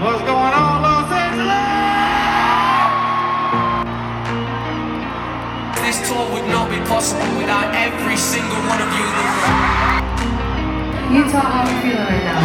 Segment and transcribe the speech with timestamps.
[0.00, 1.60] What's going on, Los Angeles?
[5.84, 9.60] This tour would not be possible without every single one of you in the room.
[11.26, 12.40] Utah, how are we feeling right now?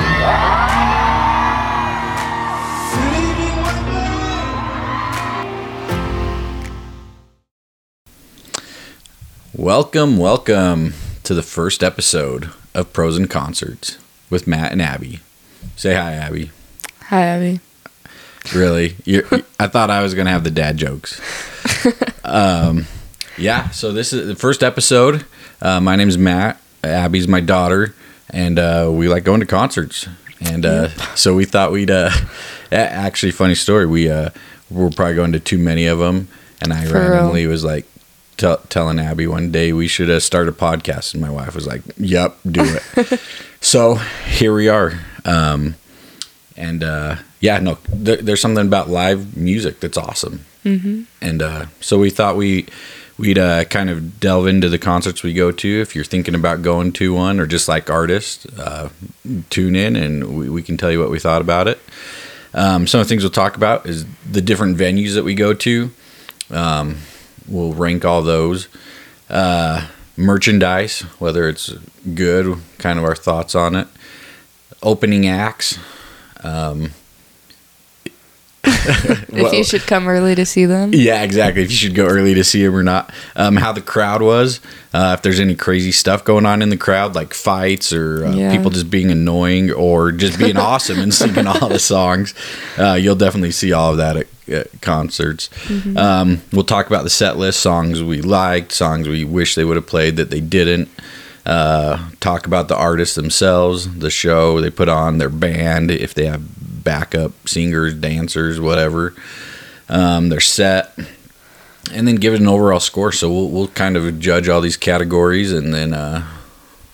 [9.54, 10.94] Welcome, welcome
[11.24, 13.98] to the first episode of Pros and Concerts
[14.30, 15.22] with Matt and Abby.
[15.78, 16.52] Say hi, Abby.
[17.08, 17.60] Hi, Abby.
[18.54, 18.96] Really?
[19.60, 21.20] I thought I was going to have the dad jokes.
[22.24, 22.86] um,
[23.38, 25.26] yeah, so this is the first episode.
[25.62, 26.60] Uh, my name's Matt.
[26.84, 27.96] Abby's my daughter,
[28.30, 30.08] and uh, we like going to concerts.
[30.42, 32.12] And uh, so we thought we'd uh,
[32.72, 33.86] actually funny story.
[33.86, 34.30] We uh,
[34.70, 36.28] we're probably going to too many of them,
[36.62, 37.10] and I For real.
[37.12, 37.86] randomly was like
[38.38, 41.66] tell telling Abby one day we should uh, start a podcast, and my wife was
[41.66, 43.20] like, "Yep, do it."
[43.62, 45.00] so here we are.
[45.24, 45.76] Um,
[46.58, 50.46] and uh, yeah, no, th- there's something about live music that's awesome.
[50.64, 51.04] Mm-hmm.
[51.22, 52.68] And uh, so we thought we
[53.18, 55.82] we'd uh, kind of delve into the concerts we go to.
[55.82, 58.90] If you're thinking about going to one or just like artists, uh,
[59.50, 61.80] tune in and we, we can tell you what we thought about it.
[62.54, 65.54] Um, some of the things we'll talk about is the different venues that we go
[65.54, 65.92] to.
[66.50, 66.98] Um,
[67.48, 68.68] we'll rank all those.
[69.30, 71.74] Uh, merchandise, whether it's
[72.14, 73.88] good, kind of our thoughts on it.
[74.82, 75.80] Opening acts.
[76.46, 76.92] Um,
[78.68, 80.92] if you should come early to see them.
[80.94, 81.62] Yeah, exactly.
[81.64, 83.12] If you should go early to see them or not.
[83.36, 84.60] Um, how the crowd was.
[84.94, 88.34] Uh, if there's any crazy stuff going on in the crowd, like fights or uh,
[88.36, 88.56] Yeah.
[88.56, 92.34] people just being annoying or just being awesome and singing all the songs,
[92.80, 95.50] uh, you'll definitely see all of that at, at concerts.
[95.96, 99.76] Um, we'll talk about the set list, songs we liked, songs we wish they would
[99.76, 100.90] have played that they didn't.
[101.46, 106.26] Uh, talk about the artists themselves, the show they put on, their band, if they
[106.26, 109.14] have backup singers, dancers, whatever
[109.90, 110.98] um, their set,
[111.92, 113.12] and then give it an overall score.
[113.12, 116.26] So we'll we'll kind of judge all these categories, and then uh,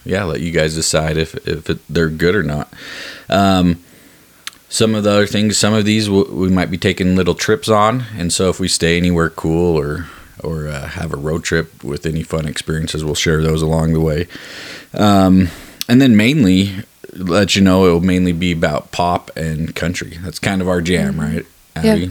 [0.03, 2.72] yeah, let you guys decide if if it, they're good or not.
[3.29, 3.84] Um,
[4.69, 8.06] some of the other things, some of these we might be taking little trips on,
[8.17, 10.07] and so if we stay anywhere cool or
[10.44, 14.02] or uh, have a road trip with any fun experiences, we'll share those along the
[14.02, 14.28] way.
[14.94, 15.50] Um,
[15.88, 20.18] and then mainly let you know it will mainly be about pop and country.
[20.22, 21.46] That's kind of our jam, right?
[21.84, 22.07] Yeah.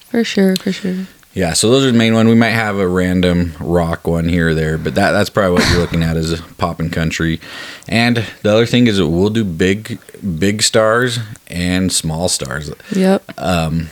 [0.00, 1.06] For sure, for sure.
[1.34, 2.26] Yeah, so those are the main one.
[2.26, 5.70] We might have a random rock one here or there, but that that's probably what
[5.70, 7.40] you're looking at is pop and country.
[7.86, 10.00] And the other thing is that we'll do big
[10.38, 12.72] big stars and small stars.
[12.90, 13.22] Yep.
[13.36, 13.90] Um,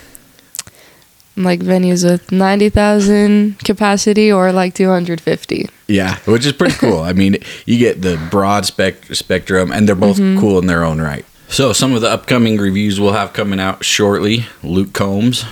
[1.36, 5.68] Like venues with 90,000 capacity or like 250.
[5.86, 7.00] yeah, which is pretty cool.
[7.00, 7.36] I mean,
[7.66, 11.24] you get the broad spec- spectrum, and they're both cool in their own right.
[11.48, 15.44] So some of the upcoming reviews we'll have coming out shortly: Luke Combs,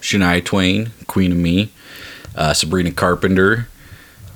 [0.00, 1.70] Shania Twain, Queen of Me,
[2.34, 3.68] uh, Sabrina Carpenter,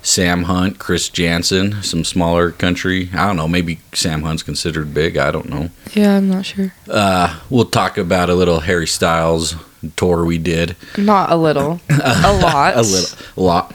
[0.03, 3.11] Sam Hunt, Chris Janson, some smaller country.
[3.13, 3.49] I don't know.
[3.49, 5.17] Maybe Sam Hunt's considered big.
[5.19, 5.69] I don't know.
[5.95, 6.73] Yeah, I'm not sure.
[6.89, 9.55] Uh, we'll talk about a little Harry Styles
[9.97, 10.77] tour we did.
[10.97, 11.81] Not a little.
[11.91, 12.77] a lot.
[12.77, 13.75] a little, a lot.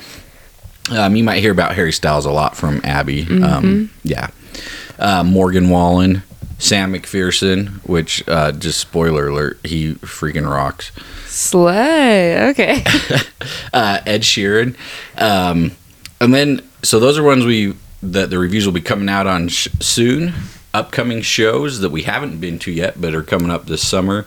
[0.90, 3.23] Um, you might hear about Harry Styles a lot from Abby.
[3.44, 4.29] Um, yeah,
[5.00, 6.23] uh, Morgan Wallen,
[6.59, 10.91] Sam McPherson, which uh, just spoiler alert, he freaking rocks.
[11.25, 12.50] Slay.
[12.50, 12.84] Okay.
[13.72, 14.75] Uh, Ed Sheeran,
[15.17, 15.72] um,
[16.19, 19.47] and then so those are ones we that the reviews will be coming out on
[19.47, 20.34] sh- soon.
[20.73, 24.25] Upcoming shows that we haven't been to yet, but are coming up this summer.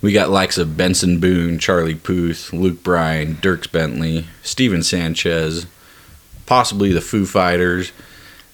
[0.00, 5.66] We got likes of Benson Boone, Charlie Puth, Luke Bryan, Dierks Bentley, Stephen Sanchez,
[6.46, 7.90] possibly the Foo Fighters,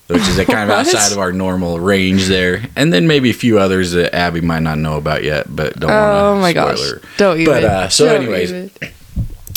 [0.06, 3.34] which is a kind of outside of our normal range there, and then maybe a
[3.34, 5.90] few others that Abby might not know about yet, but don't.
[5.90, 6.80] oh wanna my gosh.
[7.18, 7.52] Don't even.
[7.52, 8.70] But uh, so, Don't anyways, even.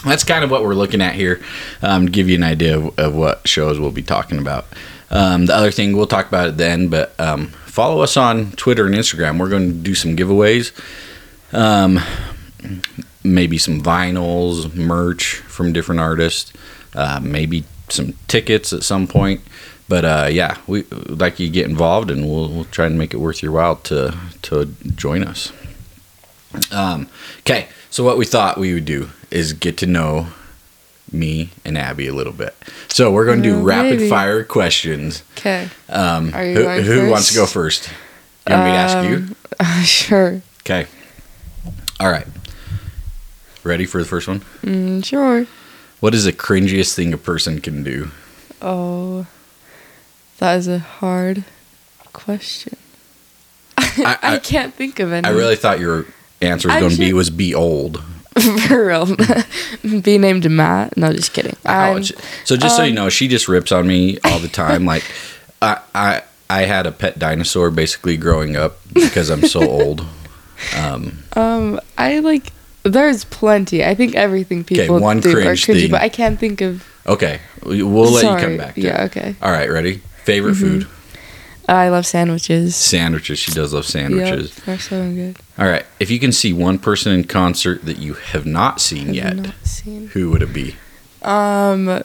[0.05, 1.41] that's kind of what we're looking at here
[1.81, 4.65] um, to give you an idea of, of what shows we'll be talking about.
[5.09, 8.85] Um, the other thing we'll talk about it then, but um, follow us on Twitter
[8.85, 9.39] and Instagram.
[9.39, 10.71] We're going to do some giveaways,
[11.53, 11.99] um,
[13.23, 16.51] maybe some vinyls, merch from different artists,
[16.95, 19.41] uh, maybe some tickets at some point.
[19.89, 23.17] But uh, yeah, we like you get involved, and we'll, we'll try and make it
[23.17, 24.65] worth your while to to
[24.95, 25.53] join us.
[26.71, 27.07] Um,
[27.39, 30.27] okay, so what we thought we would do is get to know
[31.11, 32.53] me and Abby a little bit.
[32.89, 34.09] So we're going to do Oh, rapid baby.
[34.09, 35.23] fire questions.
[35.37, 35.69] Okay.
[35.87, 37.89] Um, who who wants to go first?
[38.49, 39.35] You want me to ask you?
[39.59, 40.41] Uh, sure.
[40.61, 40.87] Okay.
[41.99, 42.27] All right.
[43.63, 44.41] Ready for the first one?
[44.61, 45.47] Mm, sure.
[45.99, 48.11] What is the cringiest thing a person can do?
[48.61, 49.25] Oh,
[50.37, 51.43] that is a hard
[52.13, 52.77] question.
[53.77, 55.27] I, I I, can't think of any.
[55.27, 56.05] I really thought your
[56.41, 58.03] answer was going to be was be old.
[58.67, 59.15] For real.
[60.01, 60.95] Be named Matt.
[60.95, 61.55] No, just kidding.
[62.43, 64.85] So just so you um, know, she just rips on me all the time.
[64.85, 65.03] like
[65.59, 70.05] I I I had a pet dinosaur basically growing up because I'm so old.
[70.77, 72.51] Um, Um, I like.
[72.83, 73.83] There's plenty.
[73.83, 75.91] I think everything people one do are cringe cringy, thing.
[75.91, 76.85] but I can't think of.
[77.05, 78.75] okay, we- we'll let you come back.
[78.75, 79.03] To Yeah.
[79.03, 79.05] it.
[79.07, 79.35] Okay.
[79.41, 80.01] All right, ready?
[80.23, 80.79] Favorite Mm-hmm.
[80.81, 80.87] food?
[81.69, 82.77] I love sandwiches.
[82.77, 83.39] Sandwiches.
[83.39, 84.53] She does love sandwiches.
[84.55, 85.35] Yep, they're so good.
[85.59, 85.85] All right.
[85.99, 89.35] If you can see one person in concert that you have not seen Have yet,
[89.35, 90.07] not seen.
[90.13, 90.75] who would it be?
[91.23, 92.01] Um,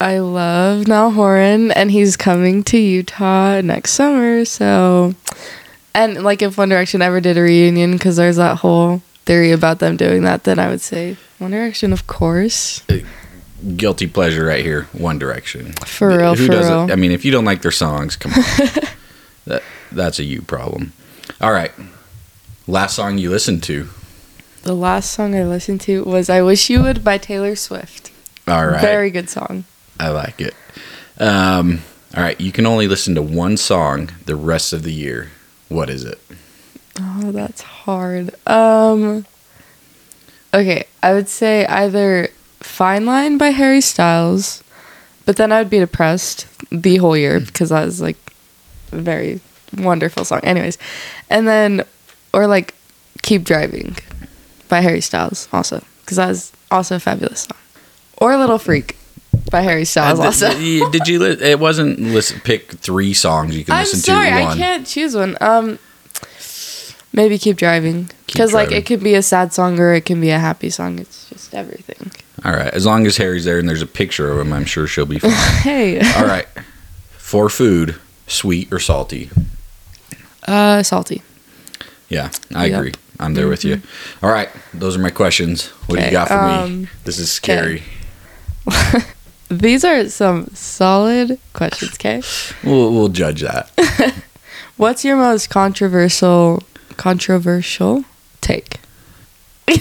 [0.00, 4.46] I love Niall Horan, and he's coming to Utah next summer.
[4.46, 5.14] So,
[5.94, 9.78] and like if One Direction ever did a reunion, because there's that whole theory about
[9.78, 12.82] them doing that, then I would say One Direction, of course.
[13.76, 14.82] Guilty pleasure right here.
[14.92, 15.72] One Direction.
[15.86, 16.86] For real, Who for doesn't?
[16.86, 16.92] real.
[16.92, 18.38] I mean, if you don't like their songs, come on.
[19.46, 19.62] that
[19.92, 20.92] that's a you problem.
[21.40, 21.72] All right.
[22.66, 23.88] Last song you listened to.
[24.62, 28.10] The last song I listened to was "I Wish You Would" by Taylor Swift.
[28.48, 28.80] All right.
[28.80, 29.64] Very good song.
[30.00, 30.54] I like it.
[31.18, 31.80] Um,
[32.16, 32.38] all right.
[32.40, 35.30] You can only listen to one song the rest of the year.
[35.68, 36.20] What is it?
[37.00, 38.34] Oh, that's hard.
[38.46, 39.26] Um
[40.52, 42.28] Okay, I would say either
[42.60, 44.62] Fine Line by Harry Styles,
[45.26, 48.16] but then I would be depressed the whole year because that was like
[48.92, 49.40] a very
[49.76, 50.40] wonderful song.
[50.44, 50.78] Anyways,
[51.28, 51.84] and then
[52.32, 52.74] or like
[53.22, 53.96] Keep Driving
[54.68, 57.58] by Harry Styles also because that was also a fabulous song.
[58.18, 58.96] Or Little Freak
[59.50, 60.50] by Harry Styles Uh, also.
[60.50, 61.18] did, you- did you?
[61.20, 62.40] Li- it wasn't listen.
[62.40, 64.34] Pick three songs you can I'm listen sorry, to.
[64.36, 64.58] I One.
[64.58, 65.36] can't choose one.
[65.40, 65.78] Um,
[67.12, 70.30] maybe keep driving because like it could be a sad song or it can be
[70.30, 70.98] a happy song.
[70.98, 72.10] It's just everything.
[72.44, 72.72] All right.
[72.74, 75.18] As long as Harry's there and there's a picture of him, I'm sure she'll be
[75.18, 75.30] fine.
[75.62, 76.46] Hey, All right.
[77.16, 79.30] For food, sweet or salty?
[80.46, 81.22] uh, salty.
[82.08, 82.72] Yeah, I Yep.
[82.72, 82.74] Mm-hmm.
[82.80, 82.92] agree.
[83.20, 83.80] I'm there with you.
[84.22, 84.48] All right.
[84.74, 85.68] Those are my questions.
[85.86, 86.52] What do you got for me?
[86.52, 87.82] um, This is scary.
[89.58, 91.92] These are some solid questions.
[91.94, 92.22] Okay,
[92.64, 93.70] We'll, we'll judge that.
[94.76, 96.62] what's your most controversial
[96.96, 98.04] controversial
[98.40, 98.80] take?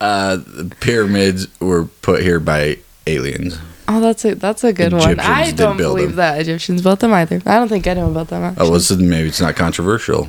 [0.00, 2.78] Uh, the pyramids were put here by
[3.08, 3.58] aliens.
[3.88, 5.18] Oh, that's a that's a good one.
[5.18, 6.16] I don't believe them.
[6.18, 7.42] that Egyptians built them either.
[7.44, 8.44] I don't think anyone built them.
[8.44, 8.64] Actually.
[8.64, 10.28] Oh, well, so maybe it's not controversial.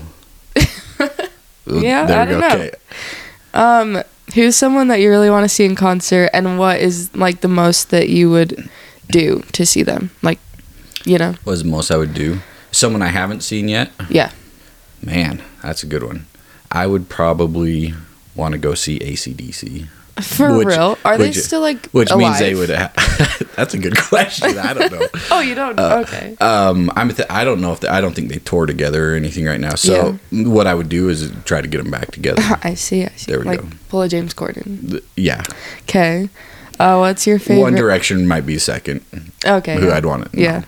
[1.68, 2.40] Yeah, there I we go.
[2.40, 2.48] don't know.
[2.56, 2.72] Okay.
[3.54, 4.04] Um,
[4.34, 7.48] who's someone that you really want to see in concert, and what is like the
[7.48, 8.70] most that you would
[9.10, 10.12] do to see them?
[10.22, 10.40] Like,
[11.06, 12.40] you know, What is the most I would do?
[12.72, 13.92] Someone I haven't seen yet?
[14.10, 14.32] yeah.
[15.02, 16.26] Man, that's a good one.
[16.72, 17.94] I would probably
[18.36, 19.88] want to go see AC/DC.
[20.22, 20.98] For Which- real?
[21.06, 22.20] Are they still like Which alive?
[22.20, 22.94] means they would have.
[23.56, 24.58] that's a good question.
[24.58, 25.08] I don't know.
[25.32, 25.80] Oh, you don't.
[25.80, 26.36] Uh, okay.
[26.42, 27.10] Um, I'm.
[27.10, 29.60] Th- I don't know if they, I don't think they tore together or anything right
[29.60, 29.76] now.
[29.76, 32.42] So what I would do is try to get them back together.
[32.64, 33.06] I see.
[33.06, 33.32] I see.
[33.32, 33.68] there we like go.
[33.90, 34.90] pull a James Corden.
[34.92, 35.44] Th- yeah,
[35.84, 36.30] Okay.
[36.80, 37.62] Uh, what's your favorite?
[37.62, 39.04] One Direction might be second.
[39.46, 39.76] Okay.
[39.80, 39.96] Who yeah.
[39.98, 40.34] I'd want it.
[40.34, 40.64] Yeah.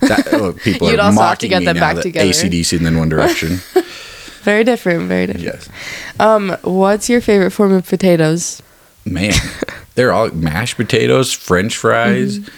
[0.00, 2.26] That, oh, people You'd are also have mocking to get them back together.
[2.28, 3.60] AC/DC and then One Direction.
[4.42, 5.08] Very different.
[5.08, 5.44] Very different.
[5.46, 5.68] yes,
[6.18, 8.62] Um, what's your favorite form of potatoes?
[9.04, 9.32] man,
[9.94, 12.48] they're all mashed potatoes, French fries, Mm-hmm.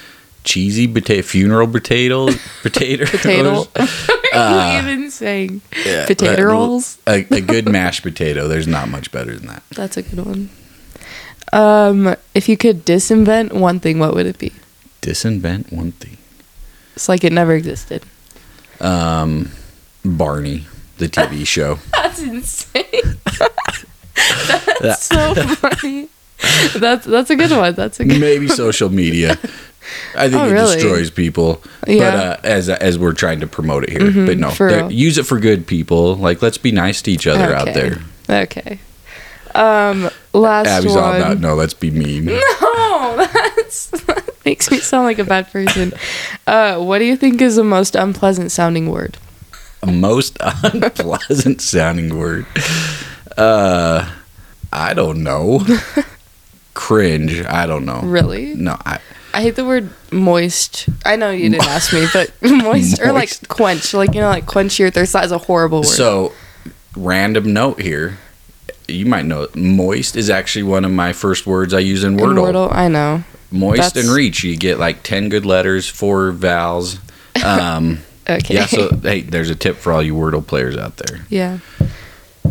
[0.45, 3.69] cheesy potato, funeral potatoes, potato, Potato.
[3.77, 3.87] Uh,
[4.35, 5.61] are you even saying?
[5.87, 6.99] Yeah, Potato rolls?
[7.07, 8.49] A, a good mashed potato.
[8.49, 9.63] There's not much better than that.
[9.71, 10.51] That's a good one.
[11.53, 14.53] Um, if you could disinvent one thing, what would it be?
[15.03, 16.17] Disinvent one thing.
[16.97, 18.03] It's like it never existed.
[18.81, 19.51] Um,
[20.05, 20.67] Barney,
[21.03, 21.75] the TV show.
[21.93, 23.19] That's insane.
[24.81, 26.09] that's so funny.
[26.77, 27.75] That's that's a good one.
[27.75, 28.21] That's a good.
[28.21, 29.33] Maybe social media.
[30.17, 30.75] I think Oh, it really?
[30.75, 31.63] destroys people.
[31.87, 31.99] Yeah.
[31.99, 34.81] But uh, as as we're trying to promote it here, Mhm, but no, for they're-
[34.83, 34.93] real.
[34.93, 36.17] use it for good people.
[36.17, 37.99] Like let's be nice to each other out there.
[38.29, 38.79] Okay.
[39.55, 40.99] Um, last Abby's one.
[41.05, 42.25] all about no, let's be mean.
[42.27, 42.35] No,
[43.17, 45.93] that's, that makes me sound like a bad person.
[46.47, 49.19] Uh, what do you think is the most unpleasant sounding word?
[49.87, 52.47] Most unpleasant sounding word.
[53.37, 54.11] Uh,
[54.73, 55.65] I don't know.
[56.75, 57.45] Cringe.
[57.45, 58.01] I don't know.
[58.03, 58.55] Really?
[58.55, 59.01] No, I.
[59.35, 60.89] I hate the word moist.
[61.07, 64.47] I know you didn't ask me, but moist, or like quench, like you know, like
[64.47, 65.15] quench your thirst.
[65.15, 65.87] That is a horrible word.
[65.87, 66.33] So,
[66.97, 68.19] random note here.
[68.89, 69.57] You might know it.
[69.57, 72.53] Moist is actually one of my first words I use in In Wordle.
[72.53, 73.25] Wordle, I know.
[73.51, 74.45] Moist That's- and reach.
[74.45, 76.99] You get like 10 good letters, four vowels.
[77.43, 78.01] Um,
[78.39, 78.55] Okay.
[78.55, 81.21] yeah, so hey, there's a tip for all you Wordle players out there.
[81.29, 81.59] yeah.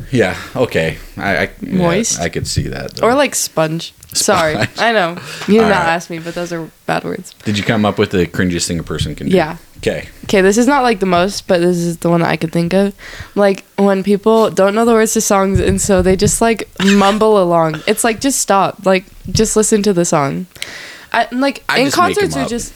[0.10, 0.98] Yeah, okay.
[1.16, 2.20] I, I yeah, Moist?
[2.20, 2.96] I could see that.
[2.96, 3.08] though.
[3.08, 3.94] Or like sponge.
[4.14, 5.12] Sorry, I know
[5.48, 5.88] you did All not right.
[5.94, 7.34] ask me, but those are bad words.
[7.46, 9.36] Did you come up with the cringiest thing a person can do?
[9.38, 9.56] Yeah.
[9.78, 10.10] Okay.
[10.26, 12.52] Okay, this is not like the most, but this is the one that I could
[12.52, 12.94] think of.
[13.36, 17.42] Like when people don't know the words to songs and so they just like mumble
[17.42, 17.82] along.
[17.88, 18.86] It's like just stop.
[18.86, 20.46] Like just listen to the song.
[21.14, 22.74] I, like I in just make 'em concerts are just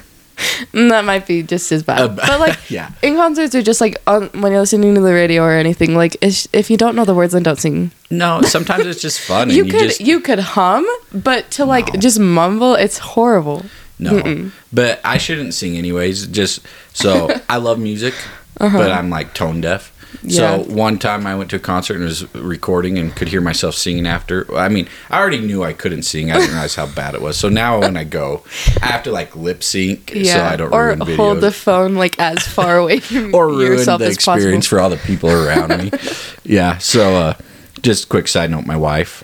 [0.72, 2.00] that might be just as bad.
[2.00, 2.90] Uh, but like yeah.
[3.02, 5.94] in concerts are just like on, when you're listening to the radio or anything.
[5.94, 7.90] Like if you don't know the words, then don't sing.
[8.10, 9.50] No, sometimes it's just fun.
[9.50, 12.00] You and could just, you could hum, but to like No.
[12.00, 13.64] just mumble, it's horrible.
[13.98, 16.28] No, but I shouldn't sing anyways.
[16.28, 16.60] Just
[16.92, 18.14] so I love music,
[18.60, 18.78] Uh-huh.
[18.78, 19.92] but I'm like tone deaf.
[20.22, 20.62] Yeah.
[20.62, 23.74] So one time I went to a concert and was recording and could hear myself
[23.74, 24.52] singing after.
[24.56, 26.30] I mean, I already knew I couldn't sing.
[26.30, 27.36] I didn't realize how bad it was.
[27.36, 28.42] So now when I go,
[28.82, 31.16] I have to like lip sync Yeah, so I don't or ruin videos.
[31.16, 34.34] hold the phone like as far away from or ruin yourself the as possible.
[34.36, 35.90] experience for all the people around me.
[36.44, 36.78] Yeah.
[36.78, 37.34] So, uh,
[37.82, 39.22] just quick side note: my wife,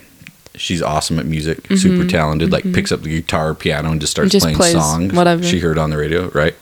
[0.55, 2.53] she's awesome at music, super talented.
[2.53, 4.49] Like picks up the guitar, piano, and just starts Mm-hmm.
[4.49, 5.13] Just playing songs.
[5.13, 5.43] whatever.
[5.43, 6.29] she heard on the radio.
[6.29, 6.55] Right.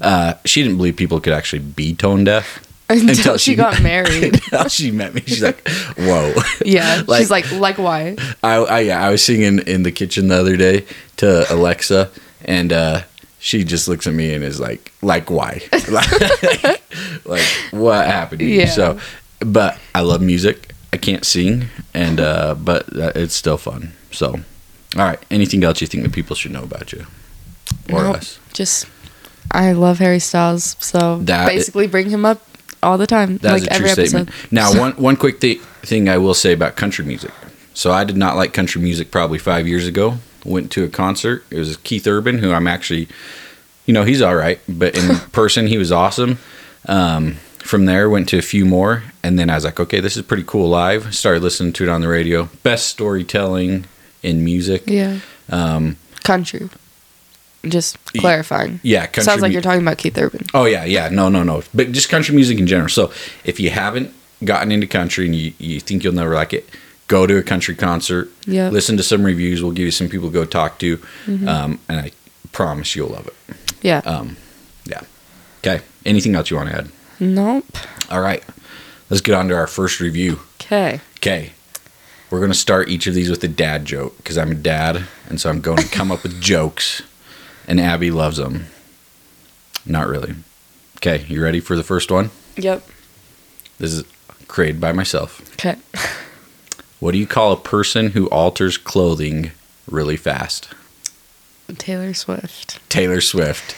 [0.00, 4.34] Uh, she didn't believe people could actually be tone deaf until, she, got married.
[4.52, 5.22] until she met me.
[5.26, 5.66] She's like,
[5.96, 6.32] "Whoa."
[6.64, 8.16] Yeah, Like- she's like, like why?
[8.42, 10.84] I, I yeah, I was singing in the kitchen the other day
[11.18, 12.10] to Alexa,
[12.44, 13.02] and uh,
[13.38, 15.62] she just looks at me and is like, "Like why?
[15.88, 18.60] like, like, what happened?" To you?
[18.60, 18.66] Yeah.
[18.70, 19.00] So,
[19.40, 20.72] but I love music.
[20.92, 23.92] I can't sing, and uh, but it's still fun.
[24.12, 24.28] So,
[24.96, 25.18] all right.
[25.30, 27.06] Anything else you think that people should know about you
[27.92, 28.16] or Nope.
[28.16, 28.38] us?
[28.54, 28.86] Just,
[29.50, 32.40] I love Harry Styles, so That- basically bring him up
[32.82, 34.28] all the time, That's like a true every statement.
[34.30, 34.52] episode.
[34.52, 37.30] Now, one one quick thi- thing I will say about country music.
[37.74, 40.18] So I did not like country music probably five years ago.
[40.44, 41.44] Went to a concert.
[41.50, 43.08] It was Keith Urban, who I'm actually,
[43.84, 46.38] you know, he's all right, but in person he was awesome.
[46.88, 50.16] Um, from there, went to a few more, and then I was like, okay, this
[50.16, 51.12] is pretty cool live.
[51.14, 52.48] Started listening to it on the radio.
[52.62, 53.86] Best storytelling
[54.22, 54.84] in music.
[54.86, 55.18] Yeah,
[55.50, 56.68] Um, country.
[57.70, 58.80] Just clarifying.
[58.82, 59.22] yeah, country.
[59.24, 60.46] Sounds like mu- you're talking about Keith Urban.
[60.54, 61.08] Oh yeah, yeah.
[61.08, 61.62] No, no, no.
[61.74, 62.88] But just country music in general.
[62.88, 63.12] So
[63.44, 64.12] if you haven't
[64.44, 66.68] gotten into country and you, you think you'll never like it,
[67.08, 68.30] go to a country concert.
[68.46, 68.68] Yeah.
[68.68, 69.62] Listen to some reviews.
[69.62, 72.12] We'll give you some people to go talk to, um, and I
[72.52, 73.56] promise you'll love it.
[73.82, 73.98] Yeah.
[74.04, 74.36] Um,
[74.84, 75.00] yeah.
[75.58, 75.82] Okay.
[76.04, 76.88] Anything else you want to add?
[77.20, 77.64] nope.
[78.10, 78.44] All right.
[79.08, 80.40] Let's get on to our first review.
[80.60, 81.00] Okay.
[81.18, 81.52] Okay.
[82.30, 85.04] We're going to start each of these with a dad joke because I'm a dad,
[85.28, 87.02] and so I'm going to come up with jokes,
[87.66, 88.66] and Abby loves them.
[89.84, 90.34] Not really.
[90.98, 91.24] Okay.
[91.28, 92.30] You ready for the first one?
[92.56, 92.86] Yep.
[93.78, 94.04] This is
[94.48, 95.40] created by myself.
[95.54, 95.76] Okay.
[96.98, 99.50] What do you call a person who alters clothing
[99.88, 100.70] really fast?
[101.76, 102.80] Taylor Swift.
[102.88, 103.76] Taylor Swift.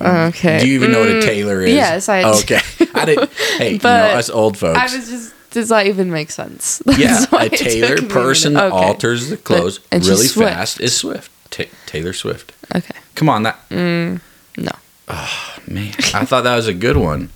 [0.00, 0.58] Okay.
[0.60, 1.74] Do you even know what a Mm, tailor is?
[1.74, 2.60] yes, I- Okay.
[2.94, 3.30] I didn't.
[3.58, 4.78] Hey, you know But us old folks.
[4.78, 5.34] I was just.
[5.50, 6.82] Does that even make sense?
[6.96, 8.74] yeah, That's why a tailor person that Okay.
[8.86, 11.30] alters the clothes she's really fast is Swift.
[11.50, 12.52] Ta- Taylor Swift.
[12.74, 12.94] Okay.
[13.14, 14.72] Come on, that No.
[15.08, 15.94] Oh, man.
[16.14, 17.30] I thought that was a good one.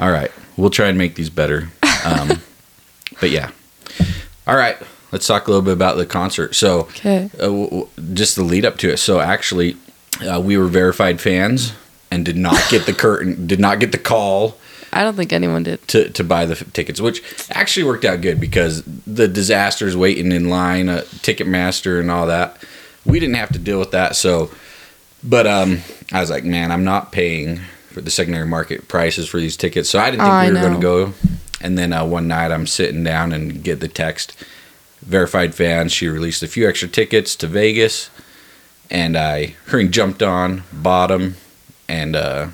[0.00, 1.68] All right, we'll try and make these better.
[2.04, 2.42] Um,
[3.20, 3.50] but yeah.
[4.46, 4.76] All right,
[5.12, 6.54] let's talk a little bit about the concert.
[6.54, 7.30] So, Okay.
[7.34, 8.98] uh, w- w- just the lead up to it.
[8.98, 9.76] So actually,
[10.28, 11.72] uh, we were verified fans
[12.10, 14.58] and did not get the curtain, did not get the call
[14.92, 15.86] I don't think anyone did.
[15.88, 20.30] to, to buy the f- tickets, which actually worked out good because the disasters waiting
[20.32, 22.56] in line, uh, Ticketmaster, and all that.
[23.06, 24.16] We didn't have to deal with that.
[24.16, 24.50] So,
[25.22, 25.80] but um,
[26.12, 27.60] I was like, man, I'm not paying
[27.90, 29.88] for the secondary market prices for these tickets.
[29.88, 31.14] So I didn't think we were going to go.
[31.60, 34.36] And then uh, one night I'm sitting down and get the text,
[35.00, 35.92] verified fans.
[35.92, 38.10] She released a few extra tickets to Vegas,
[38.90, 41.36] and I hurry jumped on, bought them,
[41.88, 42.48] and uh,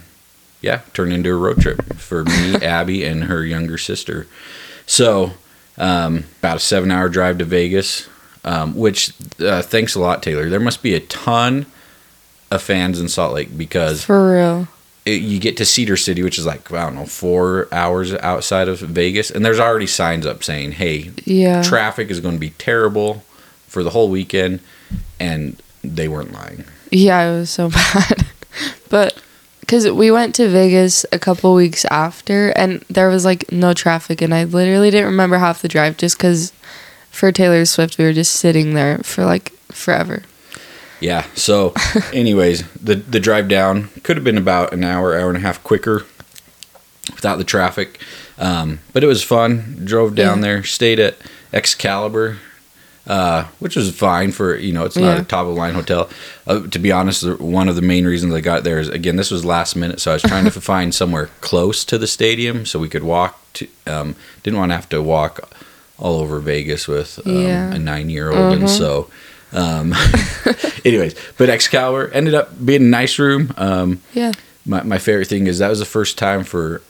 [0.60, 4.28] yeah, turned into a road trip for me, Abby, and her younger sister.
[4.86, 5.32] So,
[5.76, 8.08] um, about a seven hour drive to Vegas,
[8.44, 10.48] um, which uh, thanks a lot, Taylor.
[10.48, 11.66] There must be a ton
[12.50, 14.68] of fans in Salt Lake because For real.
[15.06, 18.68] it, you get to Cedar City, which is like, I don't know, four hours outside
[18.68, 21.62] of Vegas, and there's already signs up saying, hey, Yeah.
[21.62, 23.24] traffic is going to be terrible
[23.68, 24.60] for the whole weekend,
[25.18, 26.64] and they weren't lying.
[26.90, 28.26] Yeah, it was so bad.
[28.90, 29.18] but
[29.60, 34.20] because we went to Vegas a couple weeks after, and there was like no traffic,
[34.20, 36.52] and I literally didn't remember half the drive just because
[37.12, 40.22] for Taylor Swift we were just sitting there for like forever.
[41.00, 41.26] Yeah.
[41.34, 41.74] So,
[42.12, 45.62] anyways, the the drive down could have been about an hour, hour and a half
[45.62, 46.04] quicker
[47.14, 48.00] without the traffic,
[48.38, 49.80] um, but it was fun.
[49.84, 50.42] Drove down Yeah.
[50.42, 51.16] there, stayed at
[51.52, 52.38] Excalibur,
[53.08, 55.22] uh, which was fine for you know it's not Yeah.
[55.22, 56.08] a top of the line hotel.
[56.46, 59.30] Uh, to be honest, one of the main reasons I got there is again this
[59.32, 62.78] was last minute, so I was trying to find somewhere close to the stadium so
[62.78, 63.38] we could walk.
[63.54, 64.14] To um,
[64.44, 65.50] didn't want to have to walk
[66.02, 67.72] all over Vegas with um, Yeah.
[67.72, 69.08] a nine year old, and so.
[69.54, 69.92] Um,
[70.84, 73.52] anyways, but Excalibur ended up being a nice room.
[73.56, 74.32] Um, Yeah.
[74.66, 76.80] my my favorite thing is that was the first time for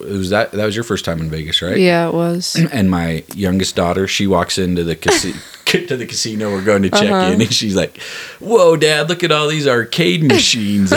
[0.00, 1.76] it was that that was your first time in Vegas, right?
[1.78, 2.56] Yeah, it was.
[2.72, 5.38] And my youngest daughter, she walks into the casino.
[5.68, 7.32] to the casino, we're going to check Uh-huh.
[7.32, 8.00] in, and she's like,
[8.40, 9.10] "Whoa, Dad!
[9.10, 10.94] Look at all these arcade machines."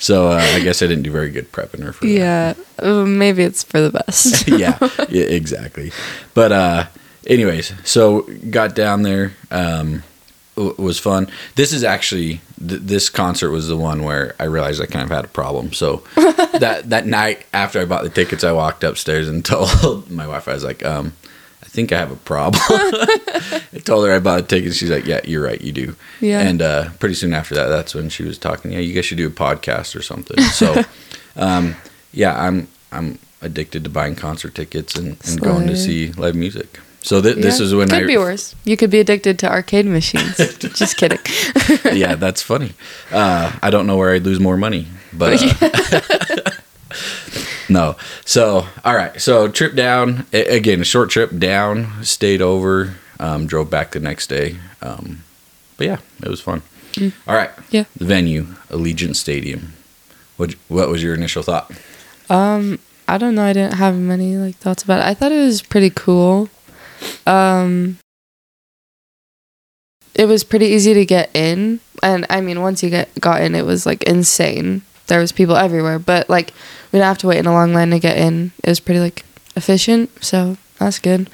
[0.00, 2.56] so uh, I guess I didn't do very good prepping her for that.
[2.82, 4.48] Yeah, maybe it's for the best.
[4.48, 4.76] yeah,
[5.08, 5.92] yeah, exactly.
[6.34, 6.86] But uh
[7.26, 9.32] anyways, so got down there.
[9.52, 10.02] Um
[10.78, 11.28] was fun.
[11.56, 15.10] This is actually th- this concert was the one where I realized I kind of
[15.10, 15.72] had a problem.
[15.72, 20.26] So that that night after I bought the tickets, I walked upstairs and told my
[20.26, 21.14] wife I was like, um,
[21.62, 22.60] I think I have a problem.
[22.68, 24.76] I told her I bought the tickets.
[24.76, 25.96] She's like, Yeah, you're right, you do.
[26.20, 26.40] Yeah.
[26.40, 28.72] And uh, pretty soon after that, that's when she was talking.
[28.72, 30.40] Yeah, you guys should do a podcast or something.
[30.40, 30.82] So,
[31.36, 31.76] um,
[32.12, 36.80] yeah, I'm I'm addicted to buying concert tickets and, and going to see live music.
[37.02, 38.54] So th- this is when it could I be worse.
[38.64, 40.36] You could be addicted to arcade machines.
[40.58, 41.18] Just kidding.
[41.96, 42.72] yeah, that's funny.
[43.10, 46.50] Uh, I don't know where I'd lose more money, but uh,
[47.68, 47.96] no.
[48.24, 53.46] So all right, so trip down a- again, a short trip down, stayed over, um,
[53.46, 54.56] drove back the next day.
[54.82, 55.22] Um,
[55.76, 56.62] but yeah, it was fun.
[57.26, 57.84] All right, Yeah.
[57.96, 59.72] the venue, Allegiant Stadium.
[60.36, 61.70] What what was your initial thought?
[62.28, 62.78] Um,
[63.08, 63.42] I don't know.
[63.44, 65.06] I didn't have many like thoughts about it.
[65.06, 66.48] I thought it was pretty cool.
[67.26, 67.98] Um,
[70.14, 73.54] it was pretty easy to get in, and I mean, once you get got in,
[73.54, 74.82] it was like insane.
[75.06, 76.52] There was people everywhere, but like
[76.92, 78.52] we didn't have to wait in a long line to get in.
[78.62, 79.24] It was pretty like
[79.56, 81.30] efficient, so that's good.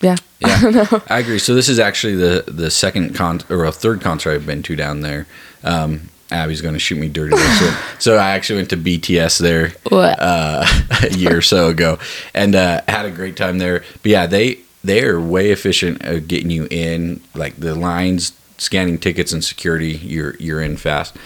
[0.00, 0.58] Yeah, Yeah.
[0.90, 1.00] I.
[1.08, 1.38] I agree.
[1.38, 4.76] So this is actually the the second con or a third concert I've been to
[4.76, 5.26] down there.
[5.62, 7.36] Um, Abby's going to shoot me dirty.
[7.36, 11.98] So, so I actually went to BTS there uh, a year or so ago
[12.34, 13.84] and uh, had a great time there.
[14.02, 17.20] But yeah, they they are way efficient at getting you in.
[17.34, 21.16] Like the lines, scanning tickets, and security, you're you're in fast.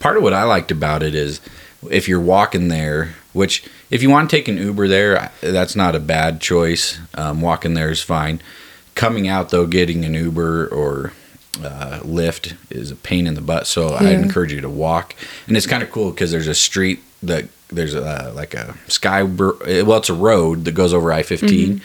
[0.00, 1.40] Part of what I liked about it is
[1.88, 5.94] if you're walking there, which if you want to take an Uber there, that's not
[5.94, 6.98] a bad choice.
[7.14, 8.42] Um, walking there is fine.
[8.96, 11.12] Coming out though, getting an Uber or
[11.62, 13.66] uh, Lyft is a pain in the butt.
[13.66, 15.14] So I encourage you to walk,
[15.46, 19.22] and it's kind of cool because there's a street that there's a like a sky
[19.22, 21.80] well, it's a road that goes over I 15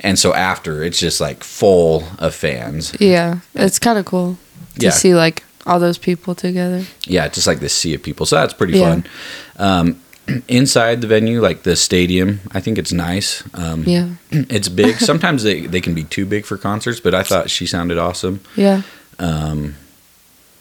[0.00, 2.94] and so after it's just like full of fans.
[3.00, 4.36] Yeah, it's kind of cool
[4.78, 4.90] to Yeah.
[4.90, 6.84] see like all those people together.
[7.06, 8.26] Yeah, just like this sea of people.
[8.26, 8.88] So that's pretty Yeah.
[8.90, 9.04] fun.
[9.58, 9.96] Um,
[10.48, 13.42] inside the venue, like the stadium, I think it's nice.
[13.54, 14.96] Um, Yeah, It's big.
[14.96, 18.40] Sometimes they, they can be too big for concerts, but I thought she sounded awesome.
[18.56, 18.82] yeah.
[19.18, 19.74] Um,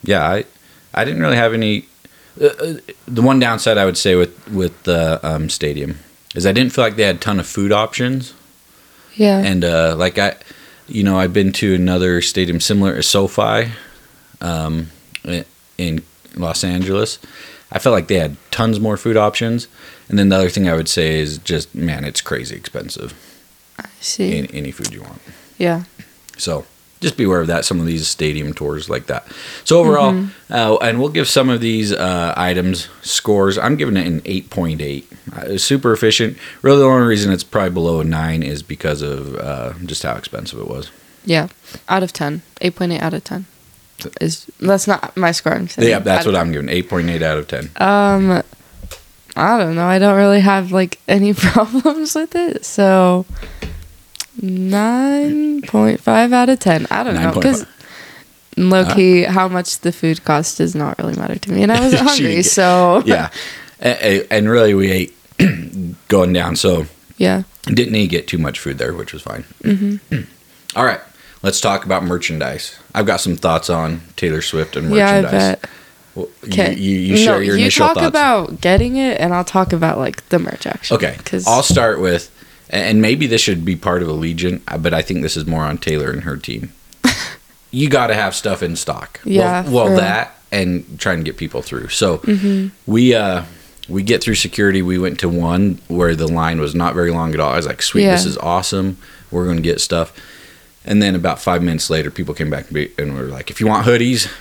[0.04, 0.46] yeah, I
[0.94, 1.86] I didn't really have any.
[2.39, 2.74] Uh, uh,
[3.08, 6.00] the one downside I would say with with the um, stadium
[6.36, 8.34] is I didn't feel like they had a ton of food options.
[9.15, 9.39] Yeah.
[9.39, 10.36] and uh, like I,
[10.88, 13.71] you know, I've been to another stadium similar to SoFi,
[14.41, 14.89] um,
[15.78, 16.04] in
[16.36, 17.19] Los Angeles.
[17.71, 19.67] I felt like they had tons more food options,
[20.10, 23.13] and then the other thing I would say is just man, it's crazy expensive.
[23.80, 24.38] I see.
[24.38, 25.21] Any, any food you want,
[25.58, 25.84] yeah.
[26.38, 26.65] so
[27.02, 27.66] just be aware of that.
[27.66, 29.28] Some of these stadium tours like that.
[29.66, 30.54] So overall, Mm-hmm.
[30.54, 33.58] uh, and we'll give some of these uh, items scores.
[33.58, 35.04] I'm giving it an 8.8.
[35.36, 36.38] Uh, super efficient.
[36.62, 40.16] Really, the only reason it's probably below a nine is because of uh, just how
[40.16, 40.90] expensive it was.
[41.26, 41.48] Yeah.
[41.90, 42.42] Out of 10.
[42.62, 43.46] 8.8 out of 10.
[44.20, 45.54] Is that's not my score.
[45.54, 45.88] I'm saying.
[45.88, 46.70] Yeah, that's what I'm giving.
[46.70, 47.70] Eight point eight out of ten.
[47.78, 47.88] 10.
[47.88, 48.44] Um
[49.36, 49.86] I don't know.
[49.86, 52.66] I don't really have like any problems with it.
[52.66, 53.28] So
[54.41, 56.88] 9.5 out of 10.
[56.91, 57.65] I don't know cuz
[58.58, 61.80] low key how much the food cost does not really matter to me and I
[61.80, 62.36] wasn't hungry.
[62.36, 63.30] get- So Yeah,
[63.82, 65.15] A- a- and really we ate
[66.08, 66.86] going down, so
[67.17, 67.43] yeah.
[67.65, 69.43] didn't need to get too much food there, which was fine.
[69.63, 70.21] Mm-hmm.
[70.75, 70.99] All right,
[71.43, 72.75] let's talk about merchandise.
[72.93, 75.23] I've got some thoughts on Taylor Swift and merchandise.
[75.23, 75.65] Yeah, I bet.
[76.15, 76.73] Well, you- Okay.
[76.75, 78.08] you, you, share your you initial talk thoughts.
[78.08, 80.97] about getting it, and I'll talk about like the merch actually.
[80.97, 82.30] okay, Because I'll start with,
[82.71, 85.63] and maybe this should be part of Allegiant, uh, but I think this is more
[85.63, 86.71] on Taylor and her team.
[87.71, 89.19] you got to have stuff in stock.
[89.25, 91.89] Yeah, Well, well that and try and get people through.
[91.89, 92.69] So Mm-hmm.
[92.91, 93.43] we uh
[93.89, 94.81] we get through security.
[94.81, 97.51] We went to one where the line was not very long at all.
[97.51, 98.97] I was like, sweet, this is awesome.
[99.31, 100.13] We're going to get stuff.
[100.86, 103.60] And then about five minutes later, people came back and be- and were like, if
[103.60, 104.31] you want hoodies,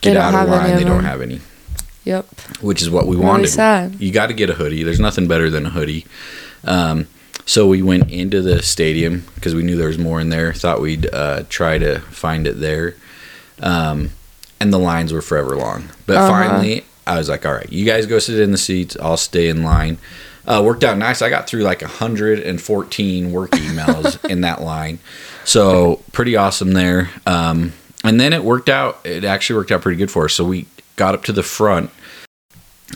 [0.00, 0.70] get out of line.
[0.72, 1.40] of They don't have any,
[2.04, 2.26] Yep.
[2.62, 3.48] which is what we Really wanted.
[3.48, 3.96] sad.
[4.00, 4.82] You got to get a hoodie.
[4.84, 6.06] There's nothing better than a hoodie.
[6.64, 7.06] Um,
[7.46, 10.52] so we went into the stadium because we knew there was more in there.
[10.52, 12.94] Thought we'd uh, try to find it there.
[13.60, 14.10] Um,
[14.60, 15.90] and the lines were forever long.
[16.06, 16.28] But Uh-huh.
[16.28, 18.96] finally, I was like, all right, you guys go sit in the seats.
[19.00, 19.98] I'll stay in line.
[20.46, 21.22] Uh, worked out nice.
[21.22, 24.98] I got through like 114 work emails in that line.
[25.44, 27.10] So pretty awesome there.
[27.26, 29.00] Um, and then it worked out.
[29.04, 30.34] It actually worked out pretty good for us.
[30.34, 31.90] So we got up to the front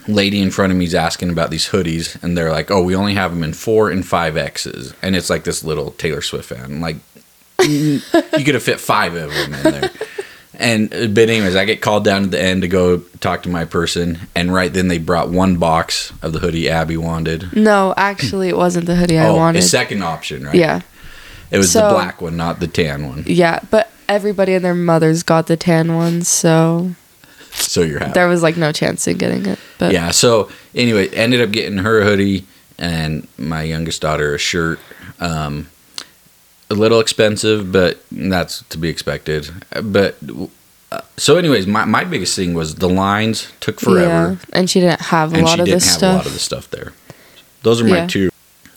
[0.07, 2.95] lady in front of me is asking about these hoodies, and they're like, "Oh, we
[2.95, 6.49] only have them in four and five X's," and it's like this little Taylor Swift
[6.49, 6.81] fan.
[6.81, 6.97] Like,
[7.63, 9.91] you could have fit five of them in there.
[10.55, 13.49] And uh, but anyways, I get called down at the end to go talk to
[13.49, 17.55] my person, and right then they brought one box of the hoodie Abby wanted.
[17.57, 19.61] No, actually, it wasn't the hoodie I oh, wanted.
[19.61, 20.55] a second option, right?
[20.55, 20.81] Yeah,
[21.51, 23.25] it was the black one, not the tan one.
[23.27, 26.91] yeah, but everybody and their mothers got the tan one, so
[27.61, 28.13] So you're happy.
[28.13, 29.59] there was like no chance of getting it.
[29.79, 30.11] But yeah.
[30.11, 32.45] So anyway, ended up getting her a hoodie
[32.79, 34.79] and my youngest daughter a shirt.
[35.21, 35.69] Um,
[36.71, 39.51] a little expensive, but that's to be expected.
[39.83, 40.17] But
[40.93, 44.81] uh, so, anyways, my, my biggest thing was the lines took forever, yeah, and she
[44.81, 46.15] didn't have a and lot she of didn't this have stuff.
[46.15, 46.93] a lot of the stuff there.
[47.63, 48.07] Those are my Yeah.
[48.07, 48.31] two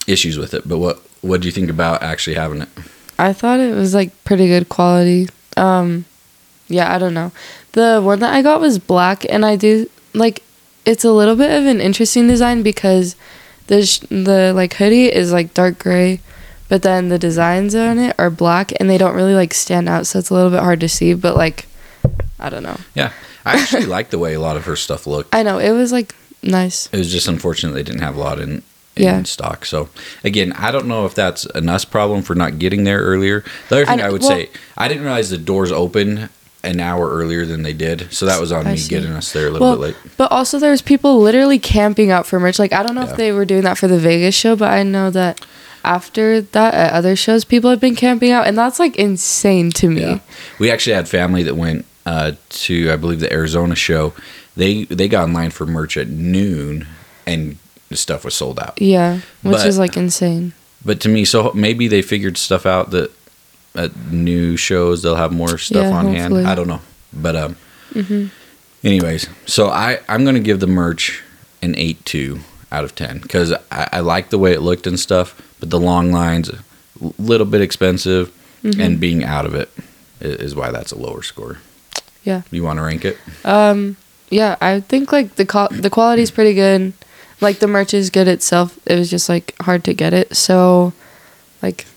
[0.08, 0.67] issues with it.
[0.67, 2.70] But what what do you think about actually having it?
[3.20, 5.28] I thought it was like pretty good quality.
[5.58, 6.06] Um
[6.70, 7.32] yeah, I don't know.
[7.74, 10.44] The one that I got was black and I do like
[10.86, 13.16] it's a little bit of an interesting design because
[13.68, 16.20] the sh- the like hoodie is like dark gray,
[16.70, 20.08] but then the designs on it are black and they don't really like stand out
[20.08, 21.68] so it's a little bit hard to see, but like
[22.40, 22.78] I don't know.
[22.96, 23.14] Yeah,
[23.46, 25.34] I actually like the way a lot of her stuff looked.
[25.34, 26.90] I know it was like nice.
[26.92, 28.64] It was just unfortunate they didn't have a lot in,
[28.98, 29.24] in Yeah.
[29.24, 29.64] stock.
[29.66, 29.88] So
[30.26, 33.46] again, I don't know if that's an us problem for not getting there earlier.
[33.70, 36.28] The other thing I- I, would well- say, I didn't realize the doors opened
[36.63, 38.12] an hour earlier than they did.
[38.13, 38.89] So that was on I me see.
[38.89, 39.95] getting us there a little Well, bit late.
[40.17, 42.60] but also there's people literally camping out for merch.
[42.60, 43.12] Like I don't know Yeah.
[43.12, 45.43] if they were doing that for the Vegas show, but I know that
[45.84, 49.89] after that at other shows, people have been camping out, and that's like insane to
[49.89, 50.02] me.
[50.02, 50.19] Yeah,
[50.60, 54.13] we actually had family that went uh, to I believe the Arizona show.
[54.56, 56.86] They they got in line for merch at noon,
[57.26, 57.58] and
[57.89, 58.80] the stuff was sold out.
[58.82, 60.54] Yeah, which But- is like insane.
[60.86, 63.12] But to me, so maybe they figured stuff out that
[63.76, 66.18] at new shows they'll have more stuff Yeah, on hopefully.
[66.20, 66.36] Mm-hmm.
[66.36, 66.48] hand.
[66.48, 66.82] I don't know,
[67.14, 67.56] but um,
[68.84, 71.24] anyways, so I I'm gonna give the merch
[71.62, 72.40] an eight two
[72.72, 75.80] out of ten because I, I like the way it looked and stuff, but the
[75.80, 76.60] long lines a
[77.18, 78.32] little bit expensive,
[78.64, 78.80] Mm-hmm.
[78.80, 79.70] and being out of it
[80.20, 81.58] is is why that's a lower score.
[82.24, 82.44] Yeah.
[82.52, 83.18] you want to rank it?
[83.44, 83.98] Um,
[84.30, 86.94] yeah, I think like the qual- the quality is pretty good.
[87.42, 88.78] Like the merch is good itself.
[88.86, 90.36] It was just like hard to get it.
[90.38, 90.94] So,
[91.64, 91.88] like,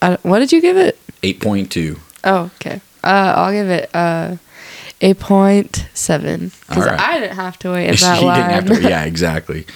[0.00, 0.96] I what did you give it?
[1.22, 1.98] Eight point two.
[2.24, 2.80] Oh, okay.
[3.04, 4.36] Uh, I'll give it uh,
[5.00, 7.00] eight point seven because Alright.
[7.00, 8.50] I didn't have to wait that You line.
[8.50, 9.66] didn't have to- yeah, exactly.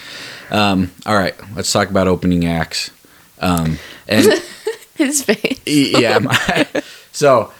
[0.49, 2.91] Um, all right, let's talk about opening acts.
[3.39, 4.25] Um, and
[4.95, 5.59] His face.
[5.65, 6.65] yeah, my,
[7.11, 7.51] so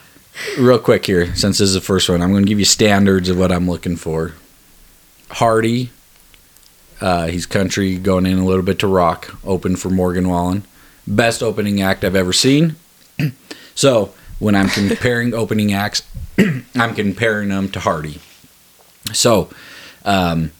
[0.58, 3.28] real quick here, since this is the first one, I'm going to give you standards
[3.28, 4.32] of what I'm looking for.
[5.32, 5.90] Hardy,
[7.00, 9.38] uh, he's country, going in a little bit to rock.
[9.44, 10.64] Open for Morgan Wallen,
[11.06, 12.76] best opening act I've ever seen.
[13.78, 16.02] So when I'm comparing opening acts,
[16.74, 18.18] I'm comparing them to Hardy.
[19.12, 19.50] So,
[20.04, 20.50] um,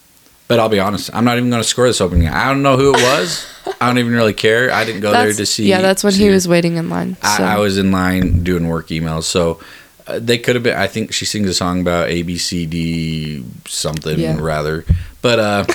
[0.47, 2.27] but I'll be honest, I'm not even going to score this opening.
[2.27, 2.35] act.
[2.37, 3.45] I don't know who it was.
[3.81, 4.71] I don't even really care.
[4.71, 5.67] I didn't go there to see.
[5.67, 7.15] Yeah, that's when he was waiting in line.
[7.17, 7.43] So.
[7.43, 9.59] I, I was in line doing work emails, so
[10.07, 10.77] uh, they could have been.
[10.77, 14.37] I think she sings a song about A B C D something Yeah.
[14.39, 14.85] rather.
[15.21, 15.65] But uh,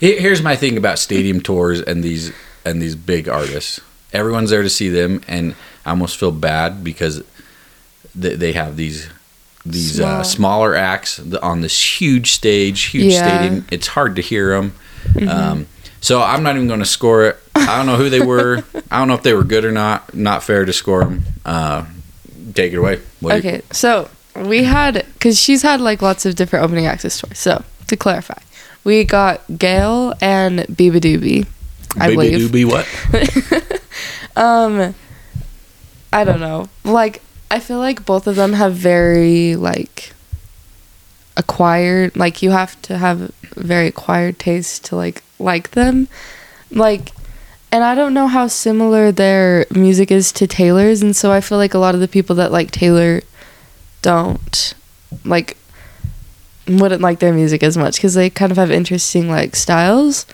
[0.00, 2.32] here's my thing about stadium tours and these
[2.64, 3.80] and these big artists.
[4.12, 5.54] Everyone's there to see them, and
[5.88, 7.22] I almost feel bad because
[8.14, 9.08] they, they have these
[9.64, 13.20] these uh, smaller acts on this huge stage, huge Yeah.
[13.28, 13.36] Mm-hmm.
[13.44, 13.66] stadium.
[13.70, 14.74] It's hard to hear them.
[15.28, 15.66] Um,
[16.00, 17.36] so I'm not even going to score it.
[17.54, 18.62] I don't know who they were.
[18.90, 20.14] I don't know if they were good or not.
[20.14, 21.22] Not fair to score them.
[21.44, 21.86] Uh,
[22.54, 23.00] take it away.
[23.20, 27.38] You- Okay, so we had because she's had like lots of different opening access tours.
[27.38, 28.40] So to clarify,
[28.84, 31.46] we got Gayle and beabadoobee.
[31.98, 32.50] I Baby believe.
[32.50, 33.82] doobie what?
[34.36, 34.94] Um,
[36.12, 36.68] I don't know.
[36.84, 40.12] Like I feel like both of them have very like
[41.36, 42.16] acquired.
[42.16, 46.08] Like you have to have very acquired taste to like like them.
[46.70, 47.12] Like,
[47.72, 51.56] and I don't know how similar their music is to Taylor's, and so I feel
[51.58, 53.22] like a lot of the people that like Taylor
[54.02, 54.74] don't
[55.24, 55.56] like
[56.66, 60.26] wouldn't like their music as much because they kind of have interesting like styles.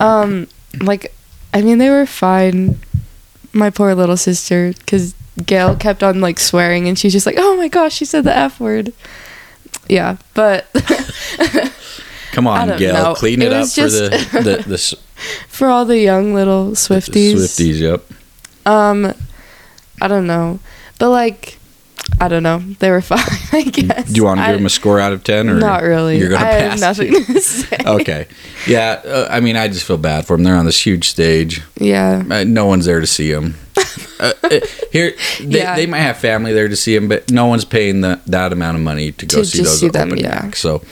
[0.00, 0.48] Um,
[0.80, 1.14] like,
[1.52, 2.80] I mean, they were fine.
[3.56, 5.14] My poor little sister, because
[5.44, 8.36] Gayle kept on like swearing, and she's just like, "Oh my gosh, she said the
[8.36, 8.92] f word."
[9.88, 10.66] Yeah, but
[12.32, 13.14] Come on, Gayle, know.
[13.14, 14.08] clean It it, up for the
[14.42, 14.94] the, the, s-
[15.48, 17.80] for all the young little Swifties, Swifties.
[17.80, 18.04] Yep.
[18.66, 19.14] um,
[20.02, 20.58] I don't know,
[20.98, 21.58] but like,
[22.20, 23.18] I don't know, they were fine.
[23.52, 24.08] I guess.
[24.08, 26.18] Do you want to I- give them a score out of ten, or Not really.
[26.18, 26.80] You're gonna I pass.
[26.80, 27.76] have nothing to say.
[27.84, 28.26] okay.
[28.66, 29.02] Yeah.
[29.04, 30.44] Uh, I mean, I just feel bad for them.
[30.44, 31.62] They're on this huge stage.
[31.78, 32.22] Yeah.
[32.30, 33.56] Uh, no one's there to see them.
[34.20, 34.60] uh, uh,
[34.92, 35.76] here, they, Yeah.
[35.76, 38.76] they might have family there to see them, but no one's paying the, that amount
[38.76, 40.40] of money to go To see those see them, opening yeah.
[40.44, 40.60] acts.
[40.60, 40.82] So,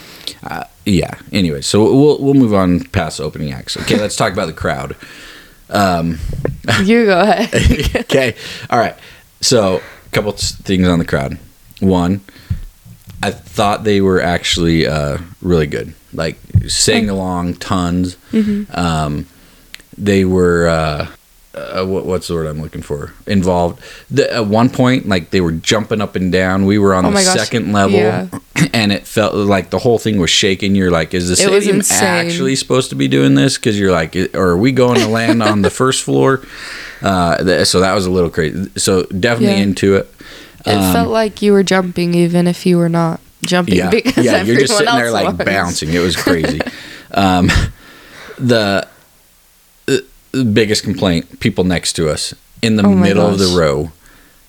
[0.43, 1.15] Uh, yeah.
[1.33, 3.77] Anyway, so we'll we'll move on past opening acts.
[3.79, 4.95] Okay, let's talk about the crowd.
[5.71, 6.19] Um,
[6.83, 7.97] You go ahead.
[8.05, 8.35] okay.
[8.69, 8.95] All right.
[9.41, 9.81] So,
[10.15, 11.39] couple things on the crowd.
[11.81, 12.21] One,
[13.23, 15.95] I thought they were actually uh, really good.
[16.13, 18.17] Like sang along tons.
[18.71, 19.27] Um,
[19.99, 21.07] they were uh,
[21.55, 23.13] uh, what, what's the word I'm looking for?
[23.27, 23.81] Involved.
[24.11, 26.67] The, at one point, like they were jumping up and down.
[26.67, 28.29] We were on Oh the second level, yeah.
[28.75, 30.75] and it felt like the whole thing was shaking.
[30.75, 33.57] You're like, is the It stadium actually supposed to be doing this?
[33.57, 36.43] Because you're like, or are we going to land on the first floor?
[37.03, 38.71] Uh, th- so that was a little crazy.
[38.77, 39.63] So definitely Yeah.
[39.63, 40.11] into it.
[40.67, 44.25] It Um, felt like you were jumping even if you were not jumping yeah, because
[44.25, 45.47] yeah, you're just sitting there else like was.
[45.47, 45.93] bouncing.
[45.93, 46.61] It was crazy.
[47.13, 47.51] um,
[48.39, 48.89] the
[50.43, 53.93] biggest complaint: people next to us in the Oh middle of the row,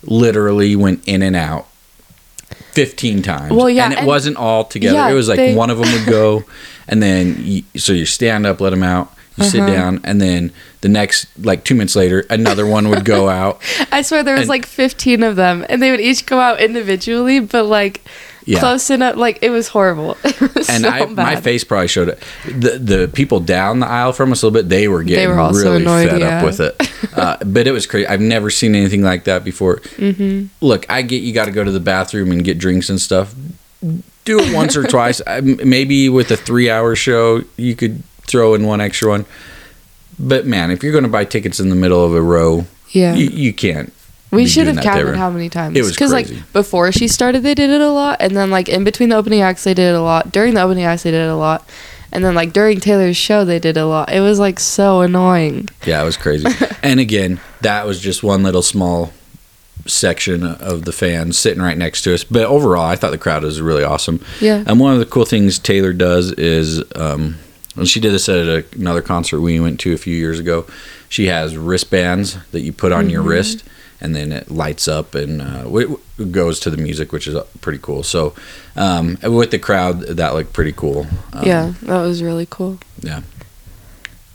[0.02, 1.68] literally went in and out.
[2.72, 3.52] 15 times.
[3.52, 4.94] Well, yeah, and it and- wasn't all together.
[4.96, 6.44] yeah, it was like they- one of them would go,
[6.88, 9.72] and then you, so you stand up, let them out, you sit Uh-huh.
[9.74, 13.60] down, and then the next, like two minutes later, another one would go out.
[13.90, 16.60] I swear there was And- like 15 of them and they would each go out
[16.60, 18.02] individually but like
[18.46, 18.60] Yeah.
[18.60, 20.16] close enough like it was horrible.
[20.24, 22.22] It was and so I, my face probably showed it.
[22.44, 25.50] The the people down the aisle from us a little bit, they were getting were
[25.52, 26.38] really annoyed, fed yeah.
[26.38, 26.76] up with it.
[27.12, 28.06] Uh, but it was crazy.
[28.06, 29.76] I've never seen anything like that before.
[29.96, 30.46] Mm-hmm.
[30.64, 33.34] Look, I get you got to go to the bathroom and get drinks and stuff.
[34.24, 35.20] Do it once or twice.
[35.26, 39.26] I- m- Maybe with a three hour show, you could throw in one extra one.
[40.18, 43.14] But man, if you're going to buy tickets in the middle of a row, Yeah.
[43.14, 43.92] you, you can't.
[44.30, 45.76] We should have counted how many times.
[45.78, 48.68] It was Because like before she started, they did it a lot, and then like
[48.68, 50.32] in between the opening acts, they did it a lot.
[50.32, 51.68] During the opening acts, they did it a lot,
[52.12, 54.10] and then like during Taylor's show, they did it a lot.
[54.12, 55.68] It was like so annoying.
[55.86, 56.46] Yeah, it was crazy.
[56.82, 59.12] and again, that was just one little small
[59.86, 62.24] section of the fans sitting right next to us.
[62.24, 64.20] But overall, I thought the crowd was really awesome.
[64.40, 64.64] Yeah.
[64.66, 67.36] And one of the cool things Taylor does is, um,
[67.76, 70.66] and she did this at a, another concert we went to a few years ago.
[71.08, 73.28] She has wristbands that you put on your Mm-hmm.
[73.30, 73.64] wrist,
[74.00, 75.98] and then it lights up and uh, w-
[76.30, 78.02] goes to the music, which is uh, pretty cool.
[78.02, 78.34] So,
[78.76, 81.06] um, with the crowd, that looked pretty cool.
[81.32, 82.78] Um, yeah, that was really cool.
[83.00, 83.22] Yeah.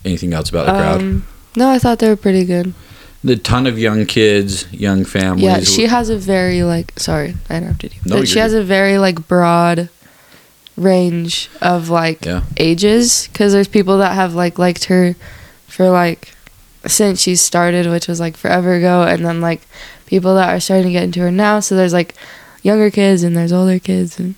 [0.04, 1.02] Anything else about the crowd?
[1.02, 2.74] Um, no, I thought they were pretty good.
[3.24, 5.44] The ton of young kids, young families.
[5.44, 8.02] Yeah, she has a very like sorry, I interrupted you.
[8.06, 9.90] No, but she has a very like broad
[10.76, 12.44] range of like Yeah.
[12.58, 15.16] ages because there's people that have like liked her
[15.68, 16.31] for like
[16.88, 19.62] since she started, which was like forever ago, and then like
[20.06, 21.60] people that are starting to get into her now.
[21.60, 22.16] So there's like
[22.64, 24.36] younger kids and there's older kids and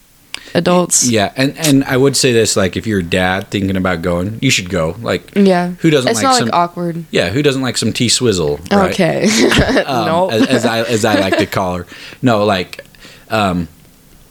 [0.55, 1.09] adults.
[1.09, 4.39] Yeah, and and I would say this: like, if you're a dad thinking about going,
[4.41, 4.95] you should go.
[4.99, 5.69] Like, Yeah.
[5.79, 6.45] who doesn't It's like not some?
[6.49, 7.05] like awkward.
[7.11, 8.59] yeah, who doesn't like some T-Swizzle?
[8.71, 8.91] Right?
[8.91, 9.27] Okay.
[9.85, 10.29] Um, no.
[10.29, 11.87] as, as I as I like to call her.
[12.21, 12.85] No, like,
[13.29, 13.67] um,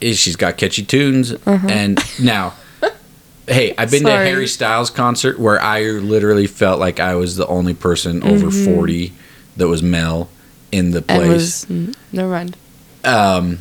[0.00, 2.54] she's got catchy tunes, and now.
[3.48, 4.24] Hey, I've been to a Uh-huh.
[4.24, 9.12] Harry Styles concert where I literally felt like I was the only person over forty
[9.56, 10.28] that was male
[10.70, 11.10] in the Mm-hmm.
[11.10, 11.66] and place.
[11.66, 12.56] was mm, never mind.
[13.04, 13.58] um,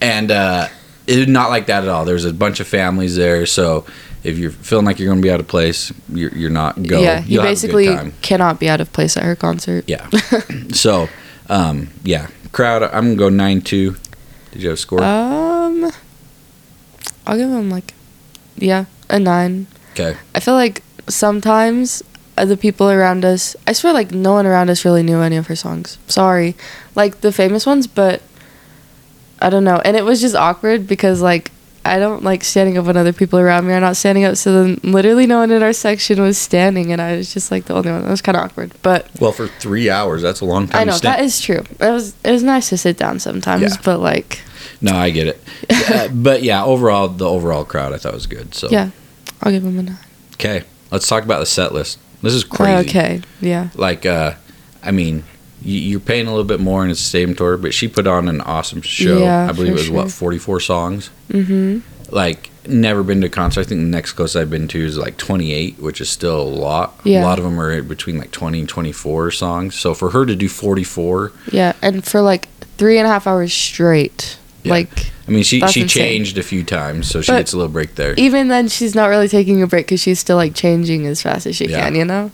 [0.00, 0.68] and uh,
[1.06, 2.04] it did not like that at all.
[2.04, 3.84] There's a bunch of families there, so
[4.24, 7.00] if you're feeling like you're going to be out of place, you're, you're not go.
[7.00, 9.84] yeah, you You'll have a good basically cannot be out of place at her concert.
[9.88, 10.08] yeah.
[10.72, 11.08] so,
[11.48, 12.82] um, yeah, crowd.
[12.82, 13.96] I'm gonna go nine two.
[14.52, 15.02] Did you have a score?
[15.02, 15.90] Um,
[17.26, 17.94] I'll give him like,
[18.56, 19.66] yeah, a nine.
[19.92, 20.16] okay.
[20.34, 22.02] I feel like sometimes
[22.36, 25.46] the people around us, I swear, like no one around us really knew any of
[25.46, 25.98] her songs.
[26.08, 26.56] Sorry,
[26.96, 28.22] like the famous ones, but
[29.40, 29.80] I don't know.
[29.84, 31.50] And it was just awkward because like
[31.84, 34.36] I don't like standing up when other people around me are not standing up.
[34.36, 37.64] So then literally no one in our section was standing, and I was just like
[37.66, 38.04] the only one.
[38.04, 40.80] It was kind of awkward, but Well, for three hours, that's a long time.
[40.80, 41.64] I know that is true.
[41.80, 43.76] It was it was nice to sit down sometimes, Yeah.
[43.84, 44.40] but like
[44.80, 45.40] No, I get it.
[45.92, 48.54] uh, but yeah, overall, the overall crowd I thought was good.
[48.54, 48.90] So yeah,
[49.42, 49.98] I'll give him a nine.
[50.34, 51.98] Okay, let's talk about the set list.
[52.22, 52.88] This is crazy.
[52.88, 53.70] Okay, yeah.
[53.74, 54.34] like uh
[54.84, 55.24] i mean
[55.60, 58.06] you, you're paying a little bit more and it's a stadium tour but she put
[58.06, 62.14] on an awesome show Yeah, i believe it was what 44 songs Mm-hmm.
[62.14, 64.96] like never been to a concert i think the next closest i've been to is
[64.98, 67.22] like 28 which is still a lot Yeah.
[67.22, 70.34] a lot of them are between like 20 and 24 songs so for her to
[70.36, 74.36] do 44 Yeah, and for like three and a half hours straight.
[74.64, 74.72] Yeah.
[74.72, 76.02] Like i mean she That's she insane.
[76.04, 78.94] changed a few times so she But gets a little break there even then, she's
[78.94, 81.80] not really taking a break because she's still like changing as fast as she Yeah.
[81.84, 81.94] can.
[81.96, 82.30] You know.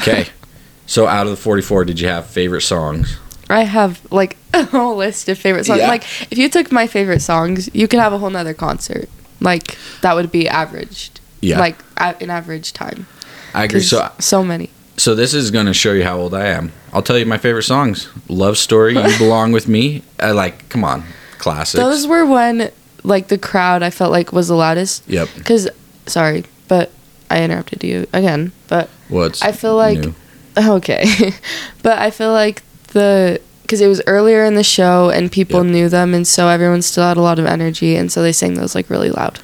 [0.00, 0.26] okay
[0.86, 4.94] so out of the 44 did you have favorite songs I have like a whole
[4.96, 5.80] list of favorite songs.
[5.80, 5.88] Yeah.
[5.88, 9.08] Like if you took my favorite songs, you could have a whole nother concert.
[9.40, 11.18] Like that would be averaged.
[11.40, 13.06] yeah Like a- in average time.
[13.54, 14.70] i agree 'Cause so so many.
[14.96, 16.70] So this is going to show you how old I am.
[16.92, 20.84] I'll tell you my favorite songs: "Love Story," "You Belong with Me." I like, come
[20.84, 21.02] on,
[21.40, 21.82] classics.
[21.82, 22.70] Those were when
[23.02, 25.02] like the crowd I felt like was the loudest.
[25.08, 25.28] Yep.
[25.44, 25.68] Cause
[26.06, 26.90] sorry, but
[27.30, 28.52] I interrupted you again.
[28.68, 30.14] But What's I feel like new?
[30.76, 31.32] okay,
[31.82, 35.72] but I feel like the because it was earlier in the show and people Yep.
[35.72, 38.54] knew them, and so everyone still had a lot of energy, and so they sang
[38.54, 39.38] those like really loud.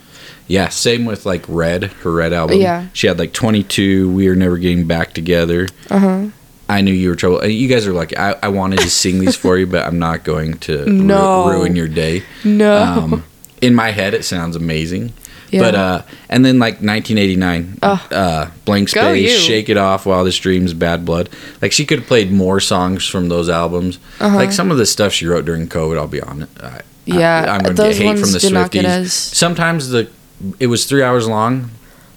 [0.48, 2.60] Yeah, same with like Red, her Red album.
[2.60, 2.86] Yeah.
[2.92, 5.68] She had like 22, We Are Never Getting Back Together.
[5.90, 6.26] Uh huh.
[6.68, 7.40] I knew you were trouble.
[7.40, 9.98] and You guys are like, I, I wanted to sing these for you, but I'm
[9.98, 12.22] not going to ru- ruin your day.
[12.44, 12.76] No.
[12.82, 13.24] Um,
[13.62, 15.12] in my head, it sounds amazing.
[15.50, 15.60] Yeah.
[15.60, 18.06] But, uh, and then like 1989, Oh.
[18.10, 19.38] uh, Blank Space.
[19.38, 21.28] Shake It Off, Wildest Dreams, Bad Blood.
[21.62, 24.00] Like she could have played more songs from those albums.
[24.18, 24.34] Uh-huh.
[24.36, 26.50] Like some of the stuff she wrote during COVID, I'll be honest.
[26.60, 29.10] I, Yeah, I, am those get hate from the did not get Swifties.
[29.10, 30.10] Sometimes the,
[30.58, 31.70] it was three hours long.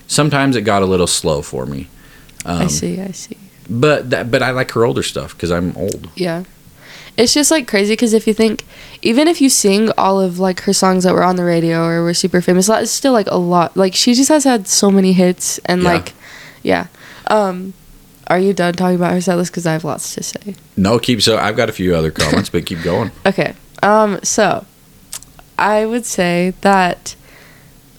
[0.07, 1.87] Sometimes it got a little slow for me.
[2.45, 2.99] Um, I see.
[2.99, 3.37] I see.
[3.69, 6.09] But that, but I like her older stuff because I'm old.
[6.15, 6.43] Yeah.
[7.17, 8.63] It's just like crazy because if you think,
[9.01, 12.01] even if you sing all of like her songs that were on the radio or
[12.01, 13.75] were super famous, is still like a lot.
[13.75, 15.89] Like she just has had so many hits and Yeah.
[15.93, 16.13] like,
[16.63, 16.87] yeah.
[17.27, 17.73] Um,
[18.27, 19.51] are you done talking about her set list?
[19.51, 20.55] Because I have lots to say.
[20.77, 23.11] No, keep so I've got a few other comments, but keep going.
[23.25, 23.53] Okay.
[23.83, 24.65] Um, so
[25.57, 27.15] I would say that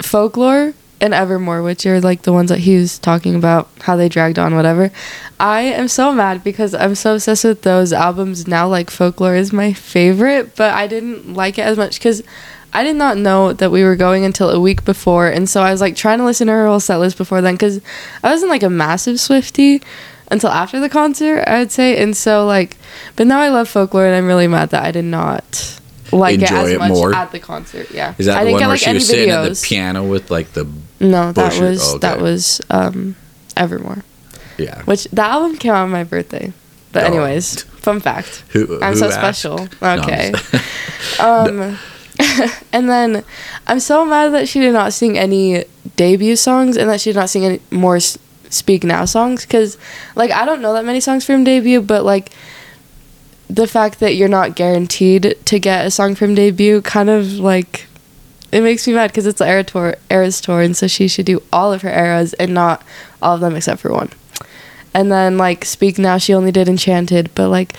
[0.01, 4.09] folklore and Evermore, which are like the ones that he was talking about, how they
[4.09, 4.91] dragged on, whatever.
[5.39, 8.69] I am so mad because I'm so obsessed with those albums now.
[8.69, 12.23] Like folklore is my favorite, but I didn't like it as much because
[12.73, 15.73] I did not know that we were going until a week before, and so I
[15.73, 17.81] was like trying to listen to her whole set list before then because
[18.23, 19.83] I wasn't like a massive Swifty
[20.31, 22.77] until after the concert, I would say, and so like,
[23.17, 25.81] but now I love folklore, and I'm really mad that I did not
[26.13, 27.15] like Enjoy it as it much more?
[27.15, 27.91] at the concert.
[27.91, 29.61] Yeah, Is that I the one get where like she any was sitting at the
[29.65, 30.69] piano with like the
[31.01, 31.63] No, that Bullshit.
[31.63, 33.17] was Oh, that was um,
[33.57, 34.05] Evermore,
[34.59, 34.83] yeah?
[34.85, 36.53] which the album came out on my birthday.
[36.93, 37.07] But Oh.
[37.07, 38.45] anyways, fun fact.
[38.51, 39.15] Who, I'm who so asked?
[39.15, 39.69] special.
[39.83, 40.33] Okay.
[40.35, 41.79] just- um,
[42.73, 43.25] and then
[43.67, 45.65] I'm so mad that she did not sing any
[45.97, 48.19] debut songs and that she did not sing any more s-
[48.51, 49.79] Speak Now songs because,
[50.17, 52.31] like, I don't know that many songs from debut, but like
[53.49, 57.87] the fact that you're not guaranteed to get a song from debut kind of like
[58.53, 61.27] it makes me mad because it's the era tour, eras tour, and so she should
[61.27, 62.83] do all of her eras and not
[63.23, 64.11] all of them except for one.
[64.93, 67.75] And then like Speak Now, she only did Enchanted, but like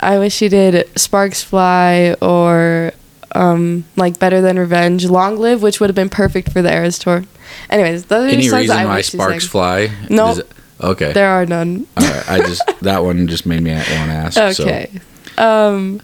[0.00, 2.92] I wish she did Sparks Fly or
[3.32, 6.98] um like Better Than Revenge, Long Live, which would have been perfect for the eras
[6.98, 7.24] tour.
[7.70, 9.90] Anyways, those are Any reason I why sparks fly?
[10.10, 10.48] Nope.
[10.80, 11.12] Okay.
[11.12, 11.86] There are none.
[11.96, 12.30] All right.
[12.30, 14.60] I just that one just made me want to ask.
[14.60, 14.90] Okay.
[15.38, 16.00] Um,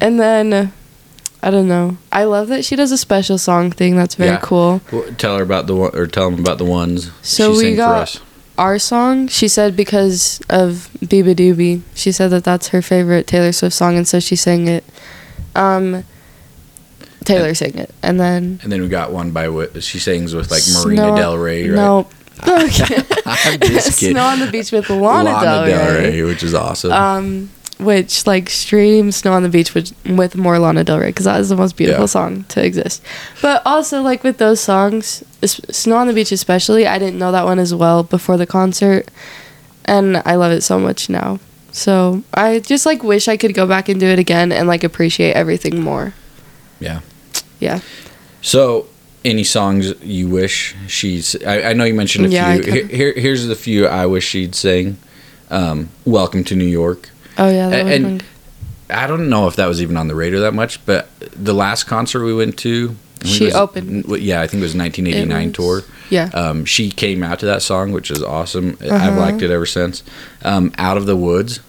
[0.00, 0.72] and then
[1.42, 1.96] I don't know.
[2.10, 3.96] I love that she does a special song thing.
[3.96, 4.40] That's very Yeah.
[4.42, 4.80] cool.
[4.92, 7.76] Well, tell her about the one, or tell them about the ones So she we
[7.76, 8.20] got- for us.
[8.58, 11.82] Our song, she said because of beabadoobee.
[11.94, 14.82] She said that that's her favorite Taylor Swift song, and so she sang it.
[15.54, 16.02] Um,
[17.24, 20.50] Taylor sang it, and then And then we got one by what she sings with
[20.50, 21.76] like Snow- Marina Del Rey, right?
[21.76, 22.06] No.
[22.46, 23.02] Okay.
[23.26, 24.14] I'm just kidding.
[24.14, 25.64] Snow on the beach with Lana, Del
[26.00, 26.22] Rey.
[26.22, 26.92] which is awesome.
[26.92, 31.24] um, which like stream "Snow on the Beach" with with more Lana Del Rey because
[31.26, 32.06] that is the most beautiful Yeah.
[32.06, 33.02] song to exist.
[33.42, 37.44] But also like with those songs, "Snow on the Beach" especially, I didn't know that
[37.44, 39.08] one as well before the concert,
[39.84, 41.38] and I love it so much now.
[41.70, 44.82] So I just like wish I could go back and do it again and like
[44.84, 46.14] appreciate everything more.
[46.80, 47.00] yeah.
[47.60, 47.80] Yeah.
[48.40, 48.86] So,
[49.24, 51.34] any songs you wish she's?
[51.44, 52.72] I, I know you mentioned a Yeah, few.
[52.72, 54.96] Here, here, here's the few I wish she'd sing.
[55.50, 57.68] Um, "Welcome to New York." Oh yeah.
[57.68, 58.24] That and-
[58.90, 61.84] I don't know if that was even on the radio that much, but the last
[61.84, 64.06] concert we went to, She was- opened.
[64.18, 65.92] Yeah, I think it was 1989 It was- tour.
[66.08, 66.30] Yeah.
[66.32, 68.78] Um, she came out to that song, which is awesome.
[68.80, 69.20] I've Uh-huh.
[69.20, 70.02] liked it ever since.
[70.42, 71.60] Um, "Out of the Woods."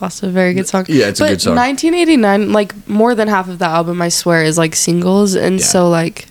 [0.00, 0.86] Also a very good song.
[0.88, 1.54] Yeah, it's a good song.
[1.54, 5.66] 1989, like more than half of the album, I swear, is like singles, and Yeah.
[5.66, 6.26] so like,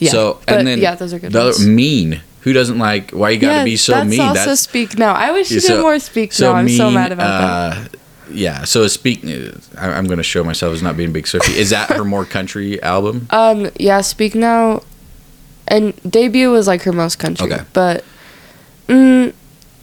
[0.00, 0.10] yeah.
[0.10, 1.66] So But, and then yeah, those are good The other, ones.
[1.66, 2.20] mean.
[2.46, 3.10] Who doesn't like?
[3.10, 4.20] Why you gotta Yeah, be so that's mean?
[4.20, 5.14] also That's Speak Now.
[5.14, 6.52] I wish you Yeah, did more Speak Now.
[6.52, 7.40] I'm so mad about
[7.74, 7.76] that.
[7.76, 7.88] uh,
[8.30, 9.24] Yeah, so speak.
[9.76, 11.56] I- I'm going to show myself as not being big Swiftie.
[11.56, 13.26] Is that her more country album?
[13.32, 14.82] Um, yeah, Speak Now,
[15.66, 17.64] and debut was like her most country, Okay.
[17.72, 18.04] but
[18.88, 19.32] mm,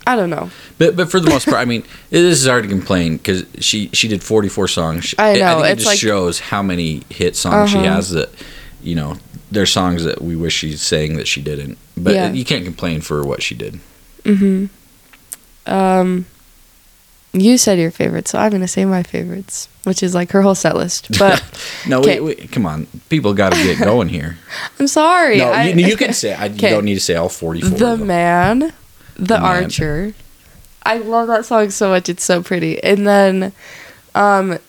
[0.07, 0.49] I don't know.
[0.77, 3.89] But but for the most part, I mean, this is hard to complain because she
[3.91, 5.03] she did 44 songs.
[5.03, 7.93] She- I know, think it just like- shows how many hit songs she Uh-huh.
[7.95, 8.29] has that
[8.83, 9.17] you know.
[9.51, 12.31] There's songs that we wish she's saying that she didn't, but Yeah.
[12.31, 13.79] you can't complain for what she did.
[14.23, 14.65] Mm-hmm.
[15.71, 16.25] Um,
[17.33, 20.55] you said your favorites, so I'm gonna say my favorites, which is like her whole
[20.55, 21.07] set list.
[21.19, 21.43] But
[21.87, 24.37] no, wait, come on, people got to get going here.
[24.79, 25.37] I'm sorry.
[25.37, 26.33] no, I- you, you can say.
[26.33, 27.77] I, you don't need to say all 44.
[27.77, 27.97] The.
[27.97, 28.73] Man, The,
[29.17, 29.63] The Man.
[29.63, 30.13] Archer.
[30.85, 32.09] I love that song so much.
[32.09, 32.83] It's so pretty.
[32.83, 33.53] And then
[34.15, 34.59] um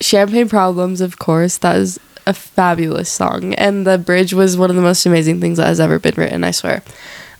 [0.00, 1.56] Champagne Problems, of course.
[1.58, 5.58] That is a fabulous song, and the bridge was one of the most amazing things
[5.58, 6.44] that has ever been written.
[6.44, 6.82] I swear.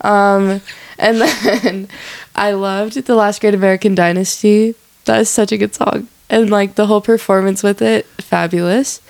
[0.01, 0.61] Um,
[0.99, 1.89] and then
[2.35, 4.75] I loved the Last Great American Dynasty.
[5.05, 9.01] That is such a good song, and like the whole performance with it, fabulous.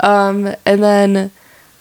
[0.00, 1.30] Um, and then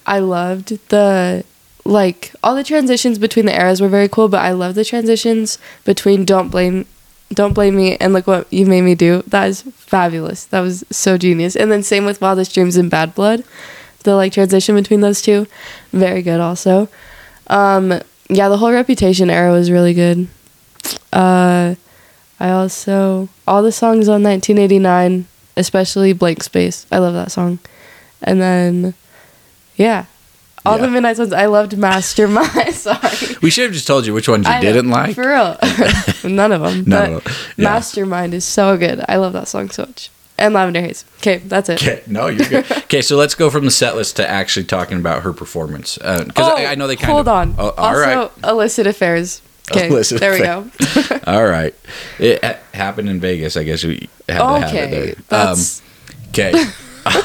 [0.06, 1.44] I loved the
[1.86, 5.58] like all the transitions between the eras were very cool, but I love the transitions
[5.86, 6.86] between Don't Blame
[7.32, 9.24] Don't Blame Me and Look What You Made Me Do.
[9.28, 10.46] That is fabulous.
[10.46, 11.56] That was so genius.
[11.56, 13.44] And then same with Wildest Dreams and Bad Blood.
[14.04, 15.48] The like transition between those two.
[15.92, 16.90] Very good also.
[17.48, 20.28] Um yeah, the whole reputation era was really good.
[21.14, 21.76] Uh
[22.40, 25.28] I also all the songs on 1989,
[25.58, 26.88] especially Blank Space.
[26.92, 27.60] I love that song.
[28.24, 28.94] And then
[29.76, 30.06] yeah.
[30.66, 30.86] All Yeah.
[30.86, 31.34] the Midnight Suns.
[31.34, 32.74] I loved Mastermind.
[32.76, 33.36] Sorry.
[33.42, 35.16] We should have just told you which ones you I didn't like.
[35.16, 35.58] For real.
[36.24, 36.84] None of them.
[36.86, 37.34] None but of 'em.
[37.58, 37.64] Yeah.
[37.70, 39.04] Mastermind is so good.
[39.08, 40.10] I love that song so much.
[40.38, 41.04] And Lavender Haze.
[41.18, 41.82] Okay, that's it.
[41.82, 42.66] Okay, no, you're good.
[42.90, 46.32] Okay, so let's go from the set list to actually talking about her performance because
[46.38, 47.56] I, I know they kind Oh, hold of on.
[47.58, 49.42] Oh, all also, right, illicit affairs.
[49.72, 50.68] Okay, Illicit there we go.
[51.28, 51.76] all right.
[52.18, 53.56] It ha- happened in Vegas.
[53.56, 55.48] I guess we had to have it there.
[55.48, 55.58] Um,
[56.30, 56.54] okay,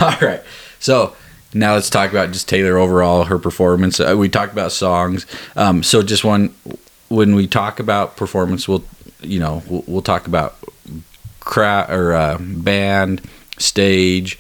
[0.01, 0.43] all right.
[0.79, 1.17] So
[1.55, 4.01] now let's talk about just Taylor overall her performance.
[4.01, 5.25] Uh, we talked about songs.
[5.57, 6.55] Um, so just one
[7.09, 8.85] when we talk about performance, we'll
[9.21, 10.57] you know we'll, we'll talk about
[11.41, 13.23] crowd or uh, band
[13.59, 14.39] stage.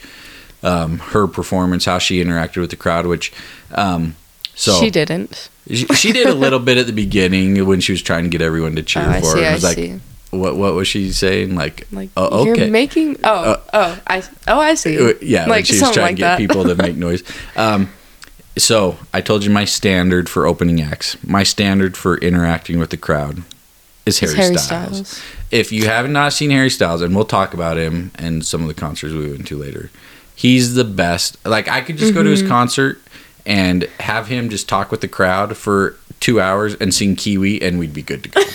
[0.62, 3.32] Um, her performance, how she interacted with the crowd, which
[3.72, 4.16] um,
[4.54, 5.50] so she didn't.
[5.68, 8.40] she, she did a little bit at the beginning when she was trying to get
[8.40, 9.40] everyone to cheer Oh, I for see.
[9.42, 9.46] her.
[9.46, 10.00] I was like, see.
[10.38, 11.54] What what was she saying?
[11.54, 12.62] Like, Like oh, okay.
[12.62, 13.18] you're making.
[13.24, 14.22] Oh, Uh, oh, I.
[14.48, 14.98] Oh, I see.
[14.98, 16.38] Uh, yeah, like she was trying like to get that.
[16.38, 17.22] people to make noise.
[17.56, 17.90] Um,
[18.56, 22.96] so I told you my standard for opening acts, my standard for interacting with the
[22.96, 23.42] crowd
[24.06, 25.08] is Harry, Harry Styles.
[25.08, 25.22] Styles.
[25.50, 28.68] If you have not seen Harry Styles, and we'll talk about him and some of
[28.68, 29.90] the concerts we went to later,
[30.36, 31.36] he's the best.
[31.46, 32.48] Like I could just go to his Mm-hmm.
[32.50, 33.00] concert
[33.46, 37.78] and have him just talk with the crowd for two hours and sing Kiwi, and
[37.78, 38.40] we'd be good to go.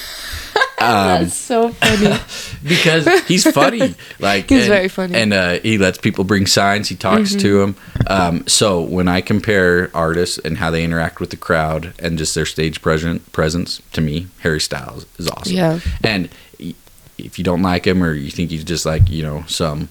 [0.81, 2.17] Um, That's so funny.
[2.63, 3.95] because he's funny.
[4.19, 5.13] Like He's and, very funny.
[5.13, 5.33] Mm-hmm.
[5.33, 6.89] and uh, he lets people bring signs.
[6.89, 7.75] He talks to them.
[8.07, 12.35] Um, so when I compare artists and how they interact with the crowd and just
[12.35, 15.55] their stage present presence, to me, Harry Styles is awesome.
[15.55, 15.79] Yeah.
[16.03, 16.29] And
[17.17, 19.89] if you don't like him or you think he's just like you know some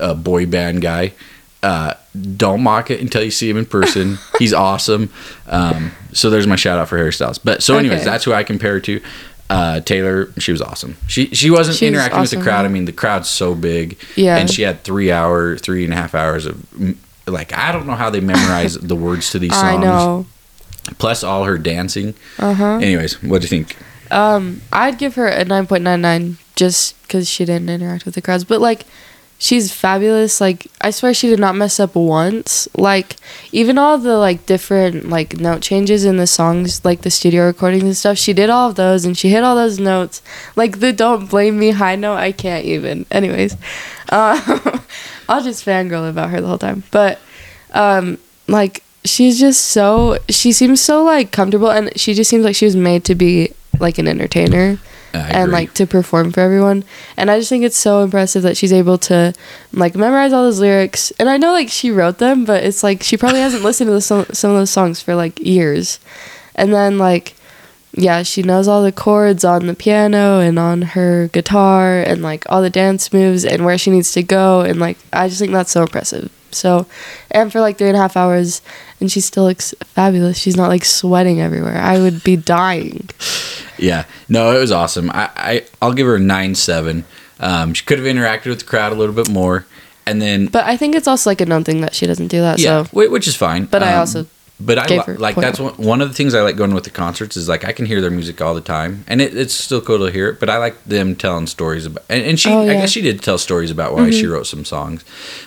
[0.00, 1.12] uh, boy band guy.
[1.60, 1.94] Uh,
[2.36, 4.16] don't mock it until you see him in person.
[4.38, 5.10] He's awesome.
[5.48, 7.38] Um, so there's my shout out for Harry Styles.
[7.38, 8.04] But so, anyways, Okay.
[8.10, 9.00] that's who I compare to.
[9.50, 10.96] Uh, Taylor, she was awesome.
[11.06, 12.66] She she wasn't She was interacting with the crowd.
[12.66, 13.98] I mean, the crowd's so big.
[14.14, 14.36] Yeah.
[14.36, 16.66] And she had three hour, three and a half hours of
[17.26, 19.64] like I don't know how they memorize the words to these songs.
[19.64, 20.26] I know.
[20.98, 22.14] Plus all her dancing.
[22.38, 22.74] Uh huh.
[22.76, 23.76] Anyways, what do you think?
[24.10, 28.14] Um, I'd give her a nine point nine nine just because she didn't interact with
[28.14, 28.44] the crowds.
[28.44, 28.84] But like,
[29.38, 30.40] she's fabulous.
[30.40, 32.68] Like, I swear she did not mess up once.
[32.76, 33.16] Like,
[33.52, 37.84] even all the like different like note changes in the songs, like the studio recordings
[37.84, 38.18] and stuff.
[38.18, 40.20] She did all of those, and she hit all those notes.
[40.56, 43.06] Like the "Don't Blame Me" high note, I can't even.
[43.10, 43.54] Anyways,
[44.10, 44.40] um,
[45.28, 46.82] I'll just fangirl about her the whole time.
[46.90, 47.18] But
[47.72, 52.56] um, like she's just so she seems so like comfortable and she just seems like
[52.56, 54.78] she was made to be like an entertainer
[55.14, 56.84] and like to perform for everyone.
[57.16, 59.34] And i just think it's so impressive that she's able to
[59.72, 61.10] like memorize all those lyrics.
[61.18, 63.92] And i know like she wrote them but it's like she probably hasn't listened to
[63.94, 65.98] the, some, some of those songs for like years.
[66.54, 67.34] And then like
[67.92, 72.44] yeah she knows all the chords on the piano and on her guitar and like
[72.50, 74.60] all the dance moves and where she needs to go.
[74.60, 76.30] And like i just think that's so impressive.
[76.50, 76.86] So
[77.30, 78.62] and for like three and a half hours
[79.00, 80.38] and she still looks fabulous.
[80.38, 81.78] She's not like sweating everywhere.
[81.78, 83.08] I would be dying
[83.78, 85.10] Yeah, no, it was awesome.
[85.10, 87.04] I, I I'll give her a nine seven.
[87.40, 89.64] Um, she could have interacted with the crowd a little bit more,
[90.06, 92.40] and then But I think it's also like a known thing that she doesn't do
[92.40, 92.58] that.
[92.58, 93.66] yeah, So which is fine.
[93.66, 94.26] But I Um, also
[94.60, 96.74] but I gave li- her like that's one, one of the things I like going
[96.74, 99.36] with the concerts is like I can hear their music all the time, and it,
[99.36, 100.40] it's still cool to hear it.
[100.40, 102.70] But I like them telling stories about, and, and she Oh, I yeah.
[102.72, 102.80] Mm-hmm.
[102.80, 105.04] guess she did tell stories about why she wrote some songs,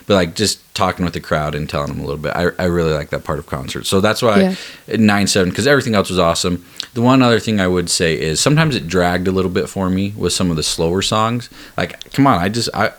[0.07, 2.31] but like just talking with the crowd and telling them a little bit.
[2.33, 4.39] I, I really like that part of concerts, so that's why
[4.87, 4.95] Yeah.
[4.97, 6.63] nine seven because everything else was awesome.
[6.93, 9.89] The one other thing I would say is sometimes it dragged a little bit for
[9.89, 11.49] me with some of the slower songs.
[11.77, 12.91] Like, come on, I just I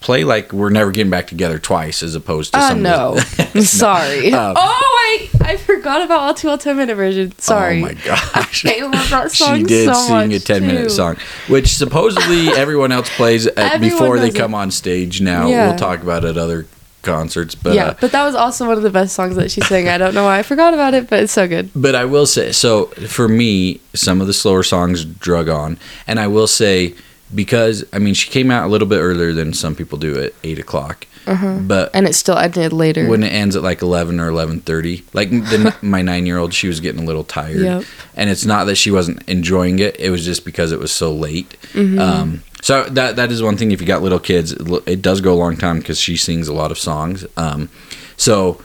[0.00, 2.82] play like we're never getting back together twice as opposed to uh, some.
[2.82, 4.32] no, I'm sorry.
[4.32, 7.36] Um, oh wait, I forgot about all two ten minute version.
[7.38, 7.78] Sorry.
[7.78, 8.64] Oh my gosh.
[8.66, 11.16] I love that she did so sing a much, 10 minute song
[11.48, 14.34] which supposedly everyone else plays at, Everyone before they it.
[14.34, 15.68] come on stage now Yeah.
[15.68, 16.66] we'll talk about it other
[17.06, 19.60] concerts but yeah, uh, but that was also one of the best songs that she
[19.62, 19.88] sang.
[19.88, 21.70] I don't know why I forgot about it, but it's so good.
[21.74, 22.86] but I will say so
[23.16, 26.94] for me some of the slower songs drug on and I will say
[27.34, 30.32] because I mean she came out a little bit earlier than some people do at
[30.44, 33.08] eight o'clock, but And it still ended later.
[33.08, 37.02] when it ends at like 11 or 11.30 like the, my nine-year-old she was getting
[37.02, 37.84] a little tired Yep.
[38.14, 41.12] and it's not that she wasn't enjoying it it was just because it was so
[41.12, 41.98] late Mm-hmm.
[41.98, 44.52] um, so that that is one thing if you got little kids
[44.86, 47.68] it, does go a long time because she sings a lot of songs um,
[48.16, 48.60] so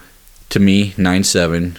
[0.48, 1.76] to me 9-7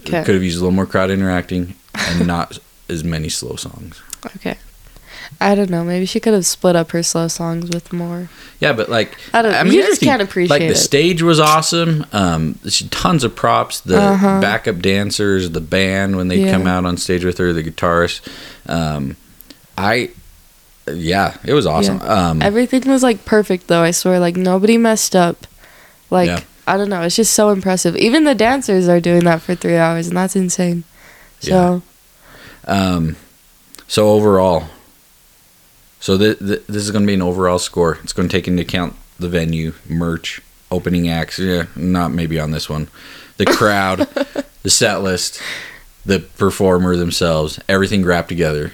[0.00, 0.22] Okay.
[0.24, 2.58] could have used a little more crowd interacting and not
[2.88, 4.00] as many slow songs
[4.36, 4.56] okay.
[5.40, 5.84] I don't know.
[5.84, 8.28] Maybe she could have split up her slow songs with more.
[8.60, 10.76] Yeah, but like I don't- I mean, you just can't appreciate Like the it.
[10.76, 12.06] stage was awesome.
[12.12, 13.80] Um, she- tons of props.
[13.80, 14.40] The Uh-huh.
[14.40, 16.52] backup dancers, the band when they Yeah.
[16.52, 18.20] come out on stage with her, the guitarist.
[18.68, 19.16] Um,
[19.76, 20.10] I,
[20.90, 22.00] yeah, it was awesome.
[22.02, 23.82] Um, Everything was like perfect though.
[23.82, 25.46] I swear, like nobody messed up.
[26.10, 26.40] Like Yeah.
[26.68, 27.02] I don't know.
[27.02, 27.96] It's just so impressive.
[27.96, 30.84] Even the dancers are doing that for three hours, and that's insane.
[31.40, 31.82] So
[32.66, 33.14] um,
[33.86, 34.64] so overall,
[36.00, 37.98] so th- th- this is going to be an overall score.
[38.02, 40.40] It's going to take into account the venue, merch,
[40.70, 41.38] opening acts.
[41.38, 42.88] Yeah, not maybe on this one.
[43.38, 43.98] The crowd,
[44.62, 45.40] the set list,
[46.04, 48.72] the performer themselves, everything wrapped together.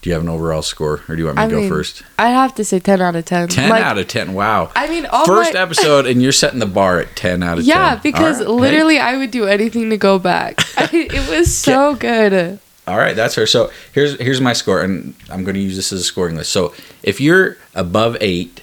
[0.00, 2.02] Do you have an overall score, or do you want me I to go first?
[2.18, 3.46] I have to say ten out of ten.
[3.46, 4.34] Ten Like, out of ten.
[4.34, 4.72] Wow.
[4.74, 7.64] I mean, all First my, episode, and you're setting the bar at ten out of
[7.64, 8.00] Yeah, ten.
[8.02, 8.64] because All right.
[8.64, 8.70] Hey.
[8.72, 10.56] literally, I would do anything to go back.
[10.76, 12.58] I, it was so good.
[12.86, 13.46] All right, that's her.
[13.46, 16.50] So here's here's my score, and I'm going to use this as a scoring list.
[16.50, 18.62] So if you're above eight,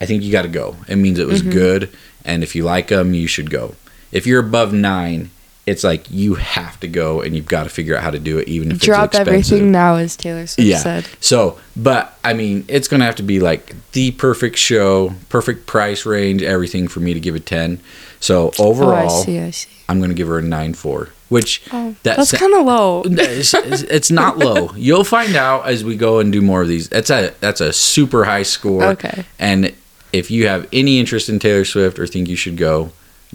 [0.00, 0.76] I think you got to go.
[0.88, 1.50] It means it was mm-hmm.
[1.50, 3.74] good, and if you like them, you should go.
[4.12, 5.30] If you're above nine,
[5.66, 8.38] it's like you have to go, and you've got to figure out how to do
[8.38, 9.52] it, even if Drop it's expensive.
[9.52, 10.78] everything now, as Taylor Swift Yeah.
[10.78, 11.06] said.
[11.20, 15.66] So, but I mean, it's going to have to be like the perfect show, perfect
[15.66, 17.78] price range, everything for me to give a ten.
[18.20, 19.38] So Oh, overall, I see.
[19.38, 19.68] I see.
[19.88, 22.66] I'm going to give her a nine four, which Oh, that that's sa- kind of
[22.66, 23.02] low.
[23.06, 24.70] it's, it's- not low.
[24.76, 26.88] You'll find out as we go and do more of these.
[26.90, 28.84] That's a that's a super high score.
[28.84, 29.24] Okay.
[29.38, 29.72] And
[30.12, 32.90] if you have any interest in Taylor Swift or think you should go,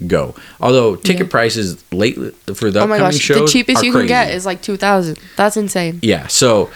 [0.06, 0.34] go.
[0.60, 1.30] Although ticket Yeah.
[1.30, 2.14] prices late
[2.54, 4.08] for the Oh my upcoming gosh, shows the cheapest you crazy.
[4.08, 5.18] can get is like two thousand.
[5.36, 5.98] That's insane.
[6.02, 6.26] yeah.
[6.28, 6.70] So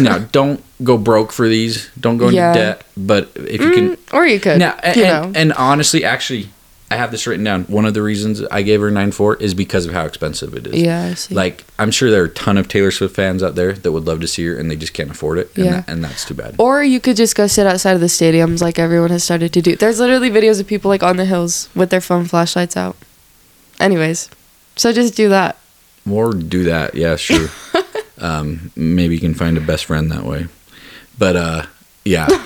[0.00, 1.90] no, don't go broke for these.
[2.00, 2.54] Don't go into Yeah.
[2.54, 2.82] debt.
[2.96, 4.58] But if you can Mm, or you could.
[4.58, 5.38] now, and, you and, know.
[5.40, 6.48] and honestly, actually,
[6.88, 7.64] I have this written down.
[7.64, 10.68] One of the reasons I gave her nine four is because of how expensive it
[10.68, 10.80] is.
[10.80, 11.34] yeah, I see.
[11.34, 14.04] Like I'm sure there are a ton of Taylor Swift fans out there that would
[14.04, 15.50] love to see her and they just can't afford it.
[15.56, 15.70] And, Yeah.
[15.80, 16.54] that, and that's too bad.
[16.58, 19.62] Or you could just go sit outside of the stadiums like everyone has started to
[19.62, 19.74] do.
[19.74, 22.96] There's literally videos of people like on the hills with their phone flashlights out.
[23.80, 24.30] Anyways,
[24.76, 25.56] so just do that.
[26.08, 26.94] Or do that.
[26.94, 27.48] Yeah, sure.
[28.18, 30.46] um, maybe you can find a best friend that way.
[31.18, 31.62] But uh,
[32.04, 32.26] yeah.
[32.30, 32.42] I-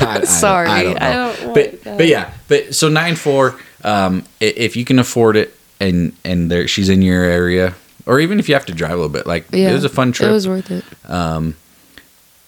[0.00, 1.06] I don't- Sorry, I don't know.
[1.06, 1.12] I
[1.42, 1.98] don't but that.
[1.98, 3.58] but yeah, but so nine four.
[3.84, 7.74] Um, if you can afford it and and there she's in your area,
[8.06, 9.88] or even if you have to drive a little bit, like Yeah, it was a
[9.88, 10.28] fun trip.
[10.28, 10.84] It was worth it.
[11.10, 11.56] um,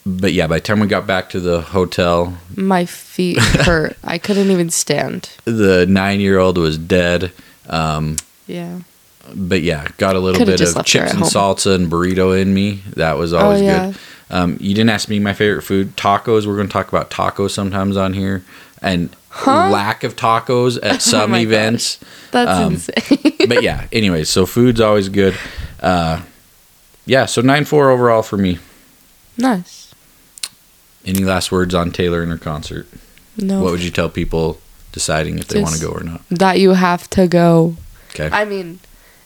[0.06, 3.96] but yeah, by the time we got back to the hotel, My feet hurt.
[4.04, 5.30] I couldn't even stand.
[5.44, 7.32] the nine year old was dead.
[7.68, 8.16] Um,
[8.46, 8.80] Yeah.
[9.34, 11.28] but yeah, got a little Coulda bit of chips and home.
[11.28, 12.82] salsa and burrito in me.
[12.96, 13.86] That was always oh yeah.
[13.86, 13.96] good.
[14.30, 16.46] Um, you didn't ask me my favorite food, tacos.
[16.46, 18.44] We're going to talk about tacos sometimes on here,
[18.82, 19.68] and Huh?
[19.70, 21.98] lack of tacos at some my events.
[22.30, 23.48] That's Um, insane.
[23.48, 25.36] but yeah, anyways, so food's always good.
[25.80, 26.22] Uh,
[27.04, 28.58] yeah, so nine four overall for me.
[29.36, 29.92] nice.
[31.04, 32.86] Any last words on Taylor and her concert?
[33.36, 33.62] No.
[33.62, 34.58] What would you tell people
[34.92, 36.22] deciding if they want to go or not?
[36.30, 37.76] that you have to go.
[38.14, 38.30] Okay.
[38.32, 38.78] I mean,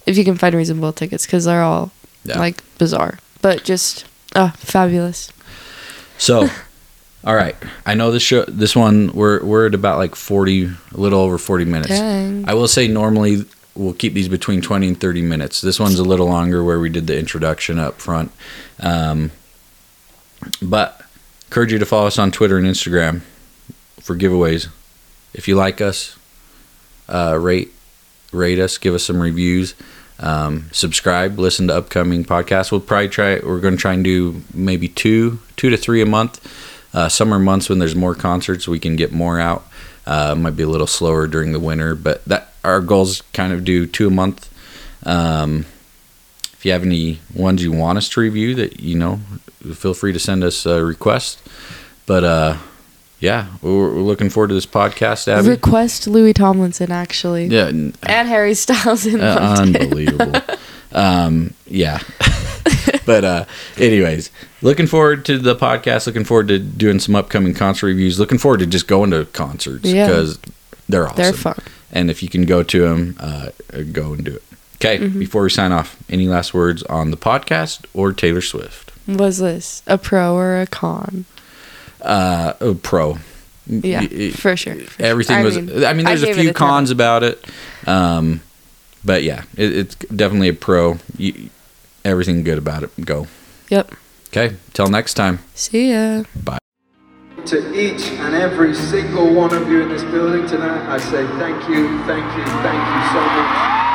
[0.07, 1.93] if you can find reasonable tickets, because they're all
[2.25, 2.39] Yeah.
[2.41, 5.31] like bizarre, but just uh, fabulous.
[6.17, 6.49] So,
[7.29, 7.55] all right.
[7.85, 8.45] I know this show.
[8.47, 11.91] This one we're we're at about like forty, a little over forty minutes.
[11.91, 12.49] Dang.
[12.49, 15.61] I will say normally we'll keep these between twenty and thirty minutes.
[15.61, 18.33] This one's a little longer where we did the introduction up front.
[18.81, 19.31] Um,
[20.63, 21.03] but
[21.49, 23.21] encourage you to follow us on Twitter and Instagram
[24.01, 24.69] for giveaways.
[25.35, 26.17] If you like us,
[27.11, 27.73] uh, rate
[28.33, 29.75] rate us, give us some reviews.
[30.19, 32.73] Um, subscribe, listen to upcoming podcasts.
[32.73, 33.39] We'll probably try.
[33.39, 36.41] We're going to try and do maybe two, two to three a month.
[36.95, 39.67] Uh, summer months when there's more concerts, we can get more out.
[40.07, 43.65] Uh, might be a little slower during the winter, but that our goals kind of
[43.65, 44.49] do two a month.
[45.05, 45.67] Um,
[46.55, 49.21] if you have any ones you want us to review, that you know,
[49.75, 51.41] feel free to send us a request.
[52.07, 52.57] But uh,
[53.21, 55.49] yeah, we're, we're looking forward to this podcast, Abby.
[55.49, 59.83] Request Louis Tomlinson actually, yeah, and Harry Styles in uh, London.
[59.83, 60.41] unbelievable.
[60.93, 62.01] um, yeah.
[63.07, 63.45] but uh,
[63.77, 64.31] anyways,
[64.63, 66.07] looking forward to the podcast.
[66.07, 68.19] Looking forward to doing some upcoming concert reviews.
[68.19, 70.07] Looking forward to just going to concerts Yeah.
[70.07, 70.39] because
[70.89, 71.17] they're awesome.
[71.17, 71.59] They're fun.
[71.93, 73.51] And if you can go to them, uh,
[73.93, 74.43] go and do it.
[74.77, 74.99] Okay.
[74.99, 75.19] Mm-hmm.
[75.19, 78.93] Before we sign off, any last words on the podcast or Taylor Swift?
[79.09, 81.25] Was this a pro or a con?
[82.03, 83.19] uh, a pro.
[83.67, 84.75] Yeah, for sure.
[84.77, 85.07] for sure.
[85.07, 85.57] Everything I was.
[85.59, 86.55] mean, I mean, there's a few a 10.
[86.55, 87.45] cons about it,
[87.87, 88.41] um,
[89.05, 90.99] but yeah, it, it's definitely a pro.
[91.19, 91.51] You,
[92.09, 92.91] everything good about it.
[93.05, 93.27] Go.
[93.69, 93.95] Yep.
[94.29, 94.57] Okay.
[94.73, 95.39] Till next time.
[95.55, 96.25] See ya.
[96.45, 96.59] Bye.
[97.47, 101.69] To each and every single one of you in this building tonight, I say thank
[101.69, 103.88] you, thank you, thank you so much.